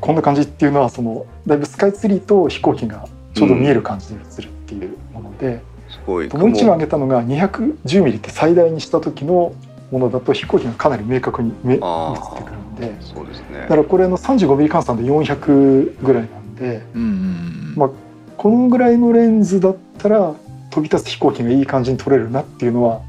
[0.00, 6.28] こんな感じっていうのはそのだいぶスカイツリーと飛行機がちょうど見える感じで映るっていうもので、すごい。
[6.28, 9.52] もう一番上げたのが210ミリって最大にした時の
[9.90, 13.76] ものだと飛行機がかなり明確に目映ってあくるんでそうですねだか。
[13.76, 17.90] らこれの35ミリ換算で400ぐらいなんでうんうんうんまあ
[18.36, 20.34] このぐらいのレンズだったら
[20.70, 23.00] 飛び立つ飛行機がいい感じに撮れるなっていうのは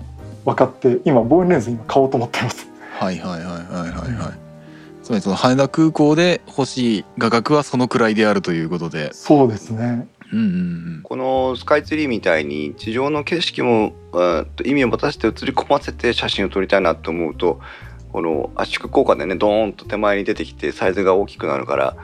[0.43, 2.67] 分かって今望遠レンズ今買おうと思ってます。
[2.99, 4.50] はいはいはいはいはいはい
[5.03, 9.11] つまりその羽田空港で欲しい画角はそのくらいであるということで。
[9.13, 10.07] そうですね。
[10.33, 13.93] うんうんこのスカイツリーみたいに地上の景色も
[14.63, 17.59] 意味を持たせて映り込ませて写真を撮りたいなと思うと
[18.13, 21.97] この圧縮効果でねドーンと手前に出てきてサイズが大きくなるから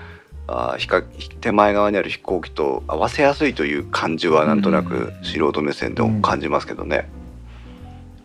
[0.47, 7.09] あーひか手前側にある飛行機と合わせやすいという感じはなんとなく素人目線でも感じますけどね、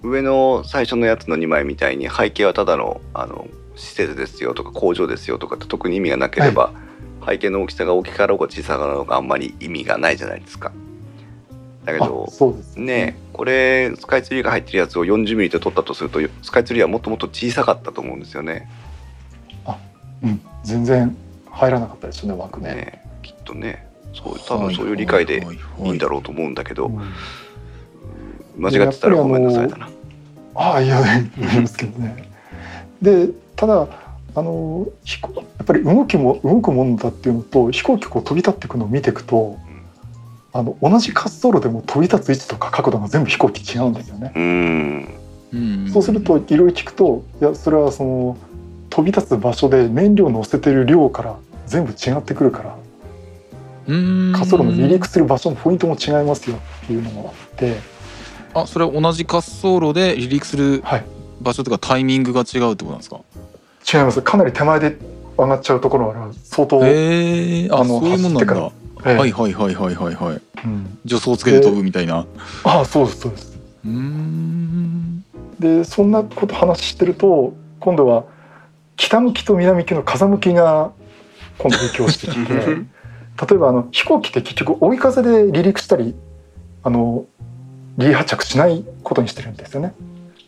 [0.02, 6.72] 上の最初のやつの2枚みたいに背景はただのあの施設ですよとか工場ですよとかって特に意味がなければ、
[7.26, 10.72] 背景の大きさが大きかろうが小さかろうがあんまり意味がないじゃないですか。
[11.84, 18.68] だけあどそうですねこれスカイツリーが入ってるやつを 40mm で撮ったとするとスカイツリーはもっともっと小さかったと思うんですよね。
[20.22, 21.16] うん、全然
[21.50, 22.74] 入らなかったですよね枠ね。
[22.74, 25.44] ねきっとねそう多分そういう理解で
[25.82, 27.02] いいんだろうと思うんだけどうん
[28.56, 29.88] 間違ってたらごめんなさいだな。
[30.54, 32.30] ああいやね いいんですけどね。
[33.00, 33.28] で
[33.62, 33.86] ただ
[34.34, 39.56] あの飛行やっぱり動きも動くものだっていうのと飛行機こう飛び立っていくのを見ていくと
[40.52, 44.32] あの同じ滑走路でも飛び立つ位置とか角度が全部飛行機違うんですよね。
[44.34, 45.08] うーん。
[45.52, 45.90] うん。
[45.92, 48.36] そうするといろいろ聞くといやそれはその
[48.90, 52.76] 飛び立つ場所で燃料乗せてる量から全部違ってくるから
[53.86, 54.32] うん。
[54.32, 57.76] 滑走路の離陸する場所のポイントも違いますよっていうのがあって、
[58.54, 61.04] あそれは同じ滑走路で離陸するはい、
[61.40, 63.20] 場所とかタイミングが違うってことなんですか？
[63.90, 64.22] 違います。
[64.22, 64.96] かなり手前で
[65.38, 68.72] 上がっちゃうところは相当、へえああのそういうもんなんだ。
[69.04, 70.40] ええはいはいはいはいはいはい。
[70.64, 70.98] うん。
[71.06, 72.26] 助走つけて飛ぶみたいな。
[72.64, 73.58] ああそうですそうです。
[73.84, 75.24] うーん。
[75.58, 78.24] でそんなこと話してると今度は
[78.96, 80.92] 北向きと南向きの風向きが
[81.58, 82.84] 今度影響してきて例
[83.52, 86.14] えばあの飛行機って結局追い風で離陸したり
[86.82, 87.26] あの
[87.98, 89.94] 離発着しないことにしてるんですよね。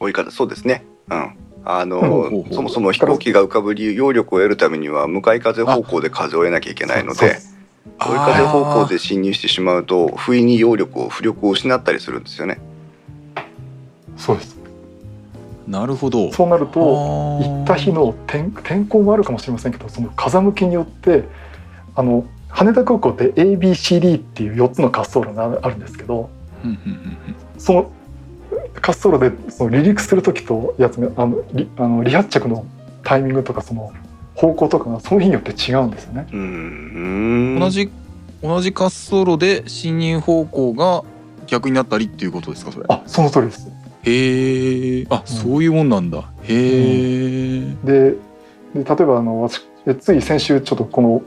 [0.01, 0.85] 追い方そうですね。
[1.11, 7.39] うんあの、ほうほうほうそもそも飛行機が浮かぶ理由揚力を得るためには向かい風方向で風を得なきゃいけないので
[8.01, 12.61] 追い風方向で進入してしまうと不意に揚力を浮力を失ったりするんですよね。
[14.17, 14.57] そうです。
[15.67, 16.31] なるほど。
[16.33, 21.25] そうなると行行った日の天天候もあるかもしれませんけどその風向きによって
[21.95, 26.29] あの羽田空港って ABCD っていう4つの滑走路があるんですけど
[26.63, 27.17] うんうんうん。
[27.59, 27.91] その
[28.75, 32.67] 滑走路でその離陸する時とやつがあの離あの離発着の
[33.03, 33.93] タイミングとかその
[34.35, 36.27] 方向とかがその日によって違うんですよね。
[36.33, 37.57] ううん。
[37.57, 37.91] ん同じ
[38.43, 41.03] 同じ滑走路で進入方向が
[41.47, 42.87] 逆になったりっていうことですかそれ。
[42.89, 43.69] あその通りです。
[44.03, 46.31] へえあ、そういうもんなんだ。
[46.43, 48.17] へえ、でで
[48.75, 51.23] 例えばあの私えつい先週ちょっとこの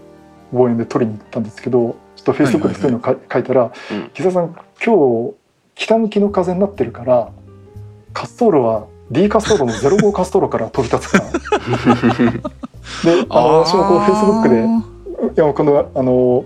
[0.51, 5.33] 望遠で取りに行ったんですけどちょっとフェイスブックでそういうのか書いたらうん「木澤さん今日
[5.77, 7.31] 北向きの風になってるから
[8.13, 11.25] 滑走路は D 滑走路の05滑走路から飛び立つから」
[13.03, 16.45] であの私もこうフェイスブックでいやこのあの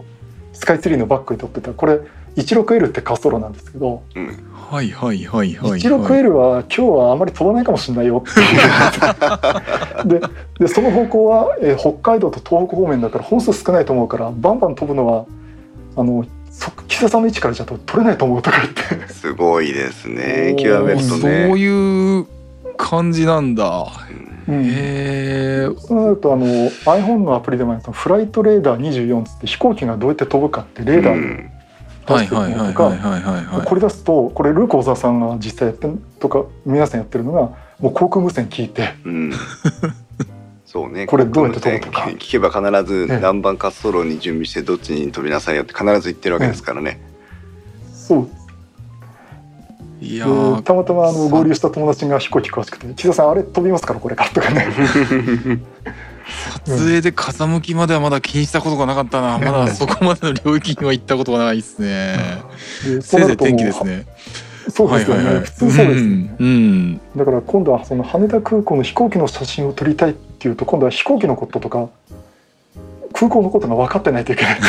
[0.53, 1.71] スカイツリーのバックに撮ってた。
[1.73, 1.99] これ
[2.35, 4.27] 16L って滑走路なんですけど、うん。
[4.53, 5.79] はいはいはいはいはい。
[5.79, 10.21] 16L は今日はあまり飛ばないかもしれないよってで
[10.59, 15.25] でその方向は、えー北海道と東北方面だから本数少ないと思うからバンバン飛ぶのは
[15.97, 16.29] あのそ
[16.87, 19.13] 岸田さんの位置からじゃと取れないと思うとか言って。
[19.13, 20.55] すごいですね。
[20.59, 22.27] 極めるとそうねいう
[22.77, 23.87] 感じなんだ。
[24.47, 24.65] うん。
[24.65, 31.49] へえそうなるとあの iPhone のアプリでもあるそのフライトレーダー24つって飛行機がどうやって飛ぶかってレーダーに
[32.05, 38.93] 出してこれ出すとこれルーク小沢さんが実際やってるとか皆さんやってるのがもう航空無線聞いて。
[39.05, 39.31] うん
[40.71, 41.05] そうね。
[41.05, 42.03] これどうやって飛ぶとか。
[42.11, 47.01] 聞けば必ず何番滑走路に準備してどっちに飛びなさいよって必ず言ってるわけですからね、
[47.91, 48.29] そう。
[49.99, 50.61] でいやー。
[50.61, 54.69] たまたまあの合流した友達が飛行機詳しくて「岸田さんあれ飛びますからこれから」とかね。
[56.65, 59.39] 撮影で風向きまではまだ気にしたことがなかったな。
[59.39, 62.15] まだそこまでの領域には行ったことがないですね。
[62.87, 64.05] でせいぜい天気ですね。
[64.69, 66.47] そうですよね、普通そうですよね、うん。
[66.47, 67.01] うん。
[67.17, 70.11] だから今度はその羽田空港の飛行機の写真を撮りたい。
[70.11, 71.89] っていうと今度は飛行機のこととか
[73.13, 74.61] 空港のことが分かってないといけない。
[74.61, 74.67] ね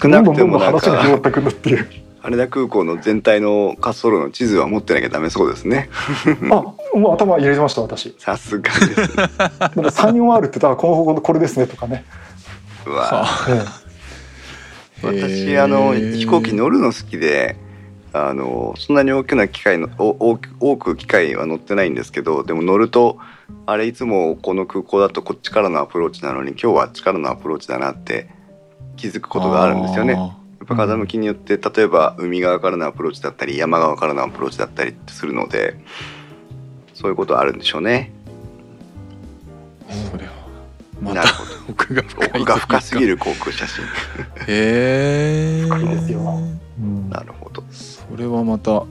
[0.00, 1.88] 少どなんくてどんどんどんも話が広がってくるっていう。
[2.22, 5.88] 羽田空港の全体の滑走路の地図は持ってなきゃダメそうですね。
[6.50, 6.64] あ
[6.96, 8.14] もう頭入れてました私。
[8.18, 8.88] さすがです。
[8.90, 12.04] ねだから 34R って言ったらこの方向のこれですねとかね、
[12.86, 13.26] うわ。
[13.48, 13.90] え
[15.02, 17.56] 私あの飛行機乗るの好きで
[18.12, 23.18] あのそんなに大きな機械のお多く機械は乗ってないんですけどでも乗ると
[23.66, 28.28] あれいつもこの空港だとこっちからのアプローチなのに今日はあっちからのアプローチだなって
[28.96, 30.14] 気づくことがあるんですよね。
[30.14, 30.26] や
[30.64, 35.76] っぱ風向きによって例えば海側からのアプローチだったり山側からのアプローチだったりってするので
[36.94, 38.12] そういうことあるんでしょうね。
[40.10, 40.32] それは
[41.00, 43.84] またなるほど奥が深い奥が深すぎる航空写真。
[44.46, 46.20] へえ深いですよ
[46.78, 47.62] うんなるほど。
[47.70, 48.84] それはまた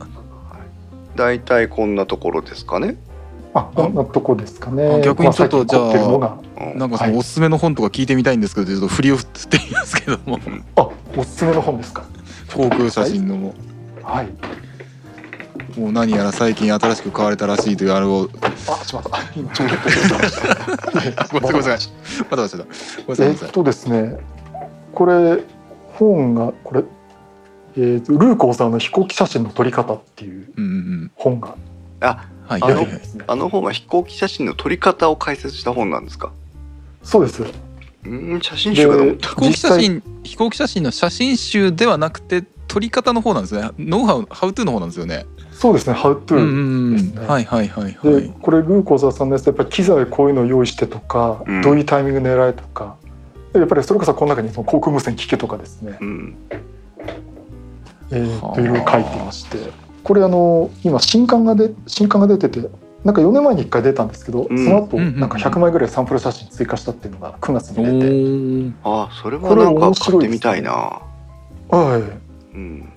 [1.15, 2.98] だいたいこんなところですかね。
[3.54, 4.96] あこんなとこですかね。
[4.96, 6.38] あ逆にちょっとまあ最近凝ってるのが。
[6.38, 10.38] うんなんかそのおすすめの本とか聞いてみたいんですけどちょっと振りを振ってみますけども。
[10.76, 12.04] あおすすめの本ですか。
[12.54, 13.54] 航空写真のも。
[14.04, 14.28] はい。
[15.80, 18.30] もう何やら最近新しく買われたらしいというあれを。
[18.68, 19.66] あしまった今ちょ
[21.32, 21.78] ごめんなさい
[22.30, 22.60] まだまだごめんなさい
[23.08, 23.48] ごめんなさい。
[23.48, 24.18] えっとですね
[24.94, 25.44] これ
[25.94, 26.84] 本がこれ、
[27.78, 31.12] えーとルーコーさんの飛行機写真の撮り方っていううんうん。
[31.16, 31.56] 本が。
[32.02, 32.62] あはい。
[32.64, 36.32] あの出てるんですねあの本は飛行機写真の撮り方を解説した本なんですか？
[37.04, 37.44] そうです。
[38.06, 43.70] うん写真集かと思っでた飛行機写真飛行機写真の写真集ではなくて撮り方の方なんですね。
[43.78, 45.26] ノウハウハウトゥーの方なんですよね。
[45.52, 46.40] そうですね「How うん to う
[46.92, 46.94] ん。
[46.94, 47.12] ですね。
[47.22, 47.84] うんはいはいはい。
[47.84, 51.62] はでいこれルーコーザーさんのやつやっぱり機材こういうのを用意してとか、うん。
[51.62, 52.96] どういうタイミング狙えとか
[53.54, 56.36] やっぱりそれこそこの中にその航空無線聞けとかですね、うん
[58.12, 59.58] えーはあといろいろ書いていまして
[60.10, 62.67] これあの今新刊がで新刊が出てて
[63.04, 64.58] なんか4年前に1回出たんですけど、うん。
[64.58, 70.72] その後なんか100枚ぐらいサンプル写真追加したっていうのが9月おに出て、ーあそれはこれなんか買ってみたいな。
[70.72, 72.19] は
[72.52, 72.56] い。
[72.56, 72.91] うん。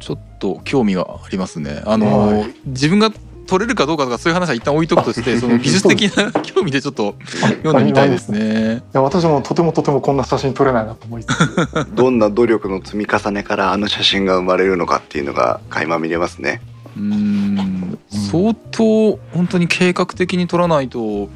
[0.00, 1.82] ちょっと興味がありますね。
[1.86, 2.52] あのはい。
[2.66, 3.12] 自分が
[3.48, 7.14] 撮れるかどうかとかそういう話は一旦置いとくとしてその技術的な興味でちょっと
[7.62, 8.76] 読んでみたいですね。
[8.76, 11.88] いや私もとてもとてもこんな写真撮れないなと思いつつ。
[11.96, 16.60] どんな努力の積み重ねからあの写真が生まれるのかっていうのが垣間見れますね。
[16.96, 17.98] うーん。
[18.10, 21.28] 相当本当に計画的に撮らないと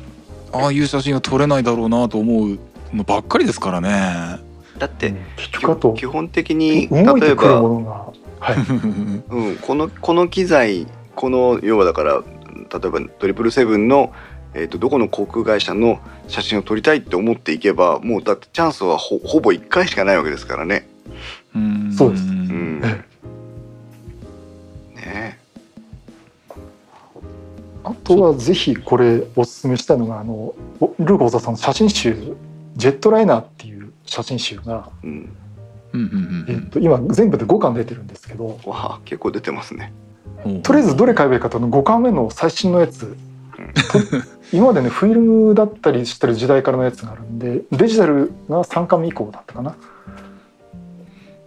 [0.52, 2.58] ああいう写真は撮れないだろうなと思う
[2.92, 4.38] のばっかりですからね。
[4.78, 5.14] だって
[5.94, 8.56] 基本的に例えば、はい。
[9.30, 12.22] うん、このこの機材この要はだから
[12.72, 14.12] 例えばトリプルセブンの、
[14.54, 20.88] えー、とどこの航空会社の写真を撮りたいって思っていけばもうだってチャンスはほほぼ1回しかないわけですからね。
[21.54, 21.92] うん。
[21.92, 22.22] そうです。
[22.24, 22.80] うん。
[24.96, 25.38] えね
[27.84, 32.36] あとはぜひこれおすすめしたいのがあのおルーゴーザさんの写真集
[32.76, 35.36] 「ジェットライナー」っていう写真集が、うん。
[35.92, 38.58] うんうんえっと、今全部で5巻出てるんですけど。
[38.64, 39.92] わあ結構出てますね。
[40.06, 40.11] うん
[40.62, 43.16] とりあえずどれ買えばいいかというと5巻目の最新のやつ。
[43.90, 43.98] と
[44.52, 49.74] 今までねフィルムだったりしてる時代からのやつがあるんでデジタルが3巻目以降だったかな。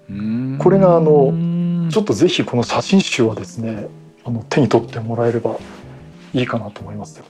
[0.10, 0.56] うん。
[0.60, 3.88] これがあのうんちょっとぜひこの写真集はですね
[4.24, 5.56] あの手に取ってもらえれば
[6.34, 7.26] いいかなと思いますよ。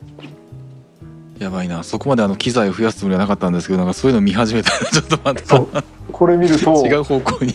[1.39, 1.83] やばいな。
[1.83, 5.69] そこまであの機材を増やすつもりはなかったんですけどなんかそういうの見始めたらちょっとまたそう。
[6.11, 7.53] これ見ると 違う方向に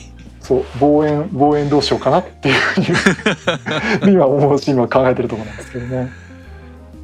[0.51, 2.79] そう望遠望遠どうしようかなっていうふ
[4.03, 6.11] うに 今思うし今考えてるところなんですけどね。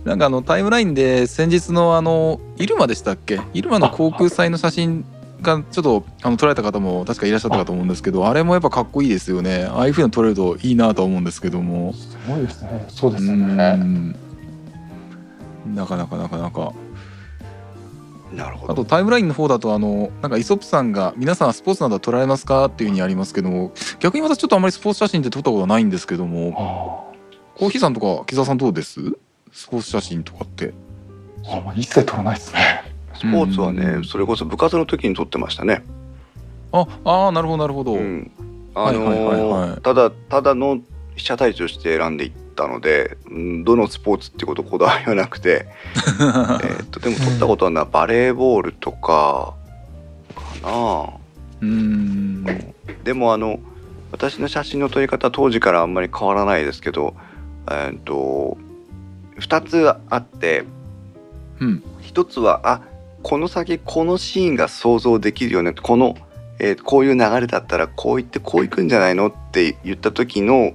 [0.04, 3.38] なんかあのタイムラインで先日のあの入間でしたっけ？
[3.54, 5.04] 入間の航空祭の写真
[5.42, 12.84] がちょっとあの撮られた方も確かいらっしゃったかと思うんですけどあれもやっぱかっこいいですよねああいうふうに撮れるといいなとは思うんですけどもすごいですね。
[12.88, 13.32] そうですね。
[13.76, 14.16] ん
[15.76, 16.72] なかなかなかなか
[18.32, 18.72] なるほど。
[18.72, 29.00] あとタイムラインの方だとあのなんかイソップさんが「皆さんスポーツなどは撮られますか?」っていうふうにありますけども逆に私ちょっとあんまりスポーツ写真って撮ったことはないんですけどもあコーヒーさんとか木澤さんどうです？
[29.52, 30.74] スポーツ写真とかって。
[31.48, 32.82] ああまあ一切撮らないですね。
[33.14, 35.84] スポーツはうんねそれこそ部活の時に撮ってましたね。
[36.72, 38.30] ああーなるほどなるほど、うん。
[38.74, 39.68] あのはいはいはいはい。
[39.70, 40.80] ーただただの
[41.14, 49.54] 被写体として選んでいったので、うんどのスポーツってことこだわりはなくて えーっとでも撮ったことはなバレーボールとか
[50.34, 51.10] かな。
[51.60, 52.44] うん。
[53.04, 53.60] でもあの
[54.10, 57.14] 私の写真の撮り方は当時からあんまり変わらないですけど
[57.70, 58.56] えーっと
[59.38, 60.64] 2つあって
[61.60, 61.82] うん。
[62.00, 62.80] 一つはあ
[63.22, 65.72] この先このシーンが想像できるよね。
[65.72, 66.16] この、
[66.58, 70.72] えーこういう流れだったらこう言ってこういくんじゃないのって言った時の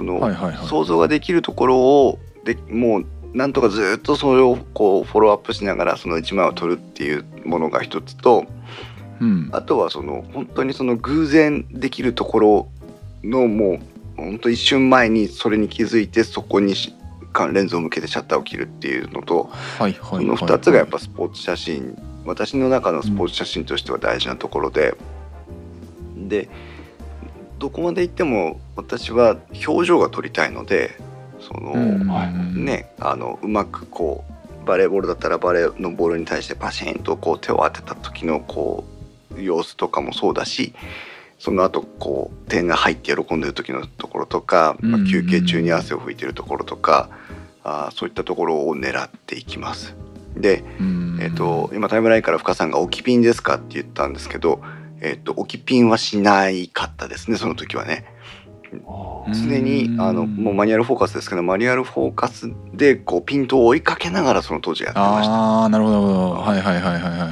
[0.00, 0.66] その、はいはいはい。
[0.66, 8.46] 想像ができるところをでもうなんとかずっとそれをこうフォローアップしながらその1枚を撮るっていうものが一つと
[9.20, 9.50] うん。
[9.52, 12.68] あとはその本当にその偶然できるところ
[13.22, 13.80] のもう
[14.16, 16.94] 本当一瞬前にそれに気づいてそこにし
[17.52, 24.94] レンズを向けてシャッターを切るっていうのとはいはいその2つがやっぱスポーツ写真私の中のスポーツ写真としては大事なところで、
[26.16, 26.50] で
[27.60, 29.36] どこまで行っても私は
[29.66, 30.96] 表情が撮りたいので
[31.40, 31.74] その、
[32.64, 34.24] ねあのうまくこ
[34.62, 38.84] うバレーボールだったらバレーのボールに対してパシーンとこう手を当てた時のこ
[39.36, 40.74] う様子とかもそうだし
[41.38, 47.08] その後こう点が入って喜んでる時のところとか、まあ、休憩中に汗を拭いてるところとか、
[47.64, 49.94] あーそういったところを狙っていきます。
[50.36, 50.62] で、
[51.18, 54.60] えっと今タイムラインから深さんが「置きピンですか?」って言ったんですけど、
[55.00, 58.04] えっと置きピンはしないかったですねその時はね。
[59.32, 65.32] 常にあのもうマニュアルフォーカスですけどマニュアルフォーカスでこうピントを追いかけながらその当時やってました。
[65.34, 66.40] ああなるほどなるほど。
[66.40, 67.30] はいはいはいはいはいはい。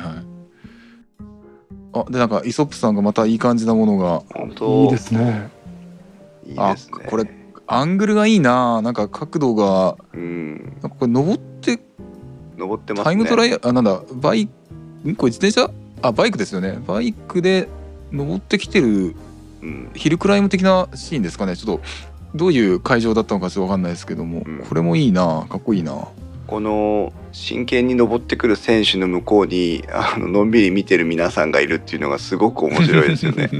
[1.93, 4.23] あでなんかイソップさんがまたいい感じなものが。
[4.35, 4.85] 本当。
[4.85, 5.49] いいですね。
[6.45, 7.05] いいですね。
[7.07, 7.31] あこれ
[7.69, 8.83] アングルがいいな。
[8.83, 9.97] なんか角度が。
[10.13, 10.77] うん。
[10.83, 11.79] なんかこれ登って
[12.57, 13.05] 登ってますね。
[13.05, 14.49] タイムトライあなんだバイん？
[15.15, 15.71] これ自転車？
[16.03, 16.79] あバイクですよね。
[16.87, 17.69] バイクで
[18.13, 19.15] 登ってきてる
[19.63, 21.57] うんヒルクライム的なシーンですかね。
[21.57, 21.83] ちょっと
[22.35, 24.59] どういう会場だったのかちょっと分かんないですけども、うん。
[24.69, 26.09] これもいいなかっこいいな。
[26.47, 33.51] この真剣に登ってくる選手の向こうにあののんびり見てる皆さんがいるっていうのがすごく面白いですよね。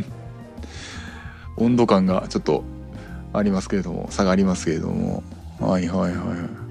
[1.57, 2.65] 温度感がちょっと
[3.33, 5.23] ありますけれども差がありますけれども。
[5.61, 6.68] はいはいはいいい。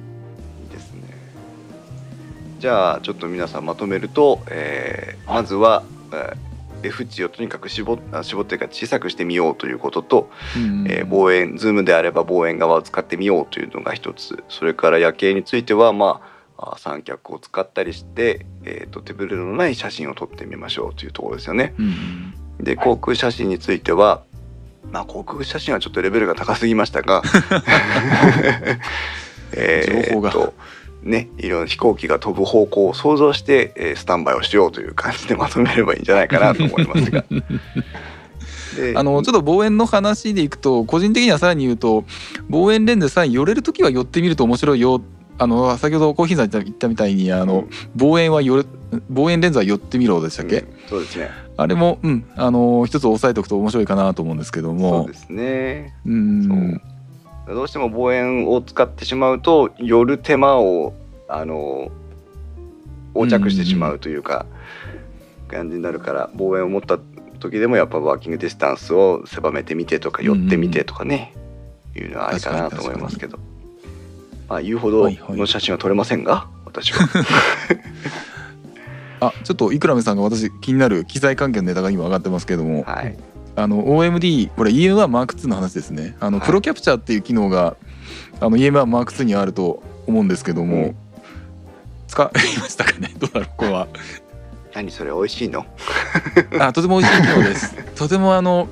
[2.60, 6.48] じゃあちょっと皆さんまとめると、えーまずは、えー
[6.84, 14.44] F 値をとにかく絞絞ってか小さくしてみようということと、うんえー望遠ズームであれば望遠側を使ってみようというのが一つ。
[14.48, 16.22] それから夜景についてはま
[16.58, 21.74] ああ三脚を使ったりして、えー、と手ぶれのない写真を撮ってみましょうというところですよね。
[21.80, 24.24] うんで航空写真については、
[24.92, 27.22] まあ、航空写真はちょっとレベルが高すぎましたが。
[29.54, 30.32] えー情報が
[31.04, 37.26] ねいろんな飛行機が飛ぶ方向を想像して、えースタンバイをしようという感じでまとめればいいんじゃないかなと思いますが。
[38.76, 42.06] であのちょっと望遠の話でいくと個人的にはさらに言うと
[42.50, 45.02] 望遠レンズさえ寄れる時は寄ってみると面白いよ。
[45.40, 48.66] あの先ほどコーヒーさん言ったみたいにあの、望遠は寄る
[49.10, 50.68] 望遠レンズは寄ってみろでしたっけ、うん。
[50.90, 51.30] そうですね。
[51.58, 52.26] あれもうん。
[52.36, 55.96] あの一つ押さえておくと面白いかなと思うんですけどそうもですね。
[56.06, 56.82] うん
[57.48, 60.94] どうしても望遠を使ってしまうと寄る手間を
[61.30, 61.92] あの
[63.16, 64.46] 横着してしまうというか、
[65.48, 67.00] 感じになるから望遠を持った
[67.40, 71.34] 時でもやっぱワーキングディスタンスを狭めてみてとか寄ってみてとかね、
[71.96, 73.40] いうのはありかなと思いますけど。
[74.50, 77.08] まあ言うほどの写真は撮れませんが、私は。
[79.20, 83.18] あちょっとイクラメさんが私気になる機材関係のネタが今上がってますけども、はい
[83.58, 86.16] あの OMD これ EM1M2 の話ですね。
[86.20, 86.46] あの、はい。
[86.46, 87.76] プロキャプチャーっていう機能が
[88.40, 90.96] あの EM1M2 にはあると思うんですけども、うん。
[92.08, 93.12] 使いましたかね？
[93.20, 93.88] どうだろうここは。
[94.76, 95.66] 何それ美味しいの？
[96.62, 97.76] あとても美味しい機能です。
[97.96, 98.68] とてもあの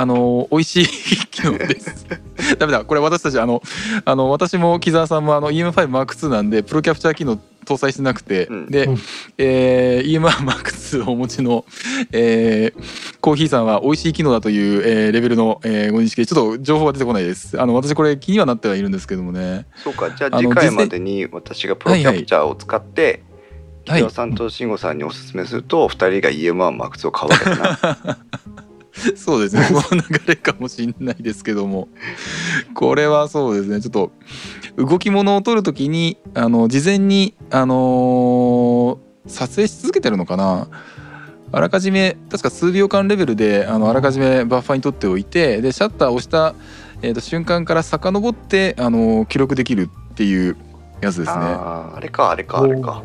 [0.00, 0.86] あの美味しい
[1.26, 2.06] 機能です。
[2.58, 2.84] ダメだ。
[2.84, 3.62] これ私たちあの
[4.04, 8.66] あの私も木澤さんもあの EM5M2 なんでプロキャプチャー機能搭載してなくて、うん。
[8.66, 8.98] で、うん
[9.36, 11.64] えー、EM1M2 をお持ちの、
[12.12, 17.60] えーコーヒーさんは美味しい機能だという、えーレベルの、えーご認識でちょっと情報が出てこないです。
[17.60, 19.66] あの私これ気にはなってはいるんですけどもね。
[19.82, 20.10] そうか。
[20.12, 23.22] じゃあ次回までに私がプロキャプチャーを使って、はい
[23.88, 28.18] 木澤さんと慎吾さんにおすすめすると、二人が EM1 マックスを買うわけだな
[29.16, 29.66] そうですね。
[29.72, 31.88] この流れかもしれないですけども。
[32.74, 33.80] これはそうですね。
[33.80, 34.12] ちょっと
[34.76, 40.68] 動き物を撮るときにあの事前にあのー撮影し続けてるのかな。
[41.50, 46.54] あらかじめ確か数秒間レベルであのあらかじめバッファに取っておいてでシャッターを押した、
[47.00, 50.56] えー、と瞬間から遡ってあの記録できるっていう
[51.00, 51.38] やつですね。
[51.38, 53.02] あーあれかあれかあれか、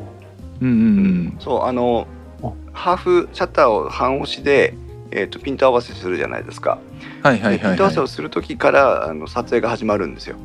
[0.62, 1.38] うんうんうん。
[1.40, 2.08] そうあの
[2.42, 4.76] あハーフシャッターを半押しで、
[5.16, 6.80] えー、とピント合わせするじゃないですか、
[7.22, 10.38] はいはいはい、でピント合わせはをする時からあの撮影が始まるんですよ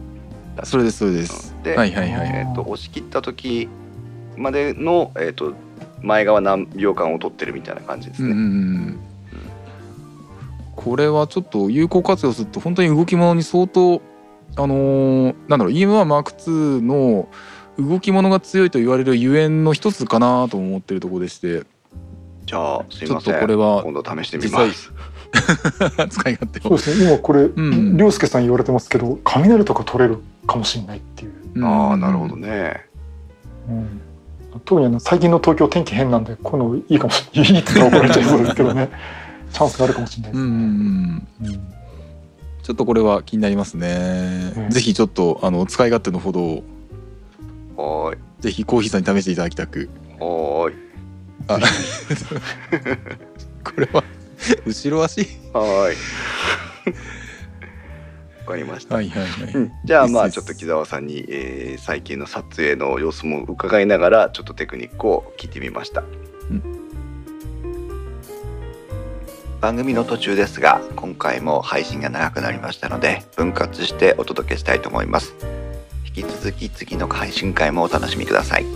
[0.62, 0.66] い。
[0.66, 1.54] それですそれです。
[1.62, 2.28] で、はいはいはい。
[2.28, 3.68] えー、と押し切った時
[4.36, 5.54] までの、えー、と
[6.02, 8.46] 前側何秒間を撮ってるみたいな感じですうんうんうね、
[8.92, 8.98] ん
[10.76, 14.00] これはちょっと有効活用すると本当に動き物に相当
[14.56, 17.28] あのーなんだろう EM1M2 の
[17.78, 21.64] 動き物が強いと言われるゆえんの一つかなと思ってるところでして
[22.48, 23.34] じゃあすいません。
[23.34, 24.90] ちょっとこれは今度試してみます。
[26.08, 26.62] 使い勝手を。
[26.62, 27.10] そうですね。
[27.10, 27.96] 今これん。
[27.98, 31.64] 涼介さん言われてますけど雷とか取れるかもしれないっていう、うん。
[31.64, 32.36] ああなるほど。
[32.36, 32.86] ね。
[33.68, 34.00] うん、
[34.64, 37.52] 特にあの最近の東京天気変なんでこのいいかもしれない。
[37.52, 38.88] いいって怒られちゃいそうですけどね。
[39.52, 41.16] チャンスがあるかもしれないですうんうんうん。
[41.16, 41.52] ね、うん。
[42.62, 44.54] ちょっとこれは気になりますね。
[44.56, 46.64] うんぜひちょっとあの使い勝手のほどを。
[47.76, 48.18] はーい。
[48.40, 49.90] ぜひコーヒーさんに試していただきたく。
[50.18, 50.87] はーい
[51.48, 51.58] あ
[53.64, 54.04] これは
[54.66, 55.22] 後ろ足？
[55.52, 55.96] はーい。
[58.46, 58.94] わかりました。
[58.94, 59.54] はいはいはい。
[59.54, 59.70] うん。
[59.84, 66.02] じゃあまあちょっと木澤さんに、えー最近の撮影の様子も伺いながらちょっとテクニックを聞いてみました、
[66.50, 66.62] うん。
[69.60, 75.34] 番組の途中ですが今回も配信が長くなりましたので分割してお届けしたいと思います。
[76.04, 78.66] 引き続き次の配信会もお楽しみください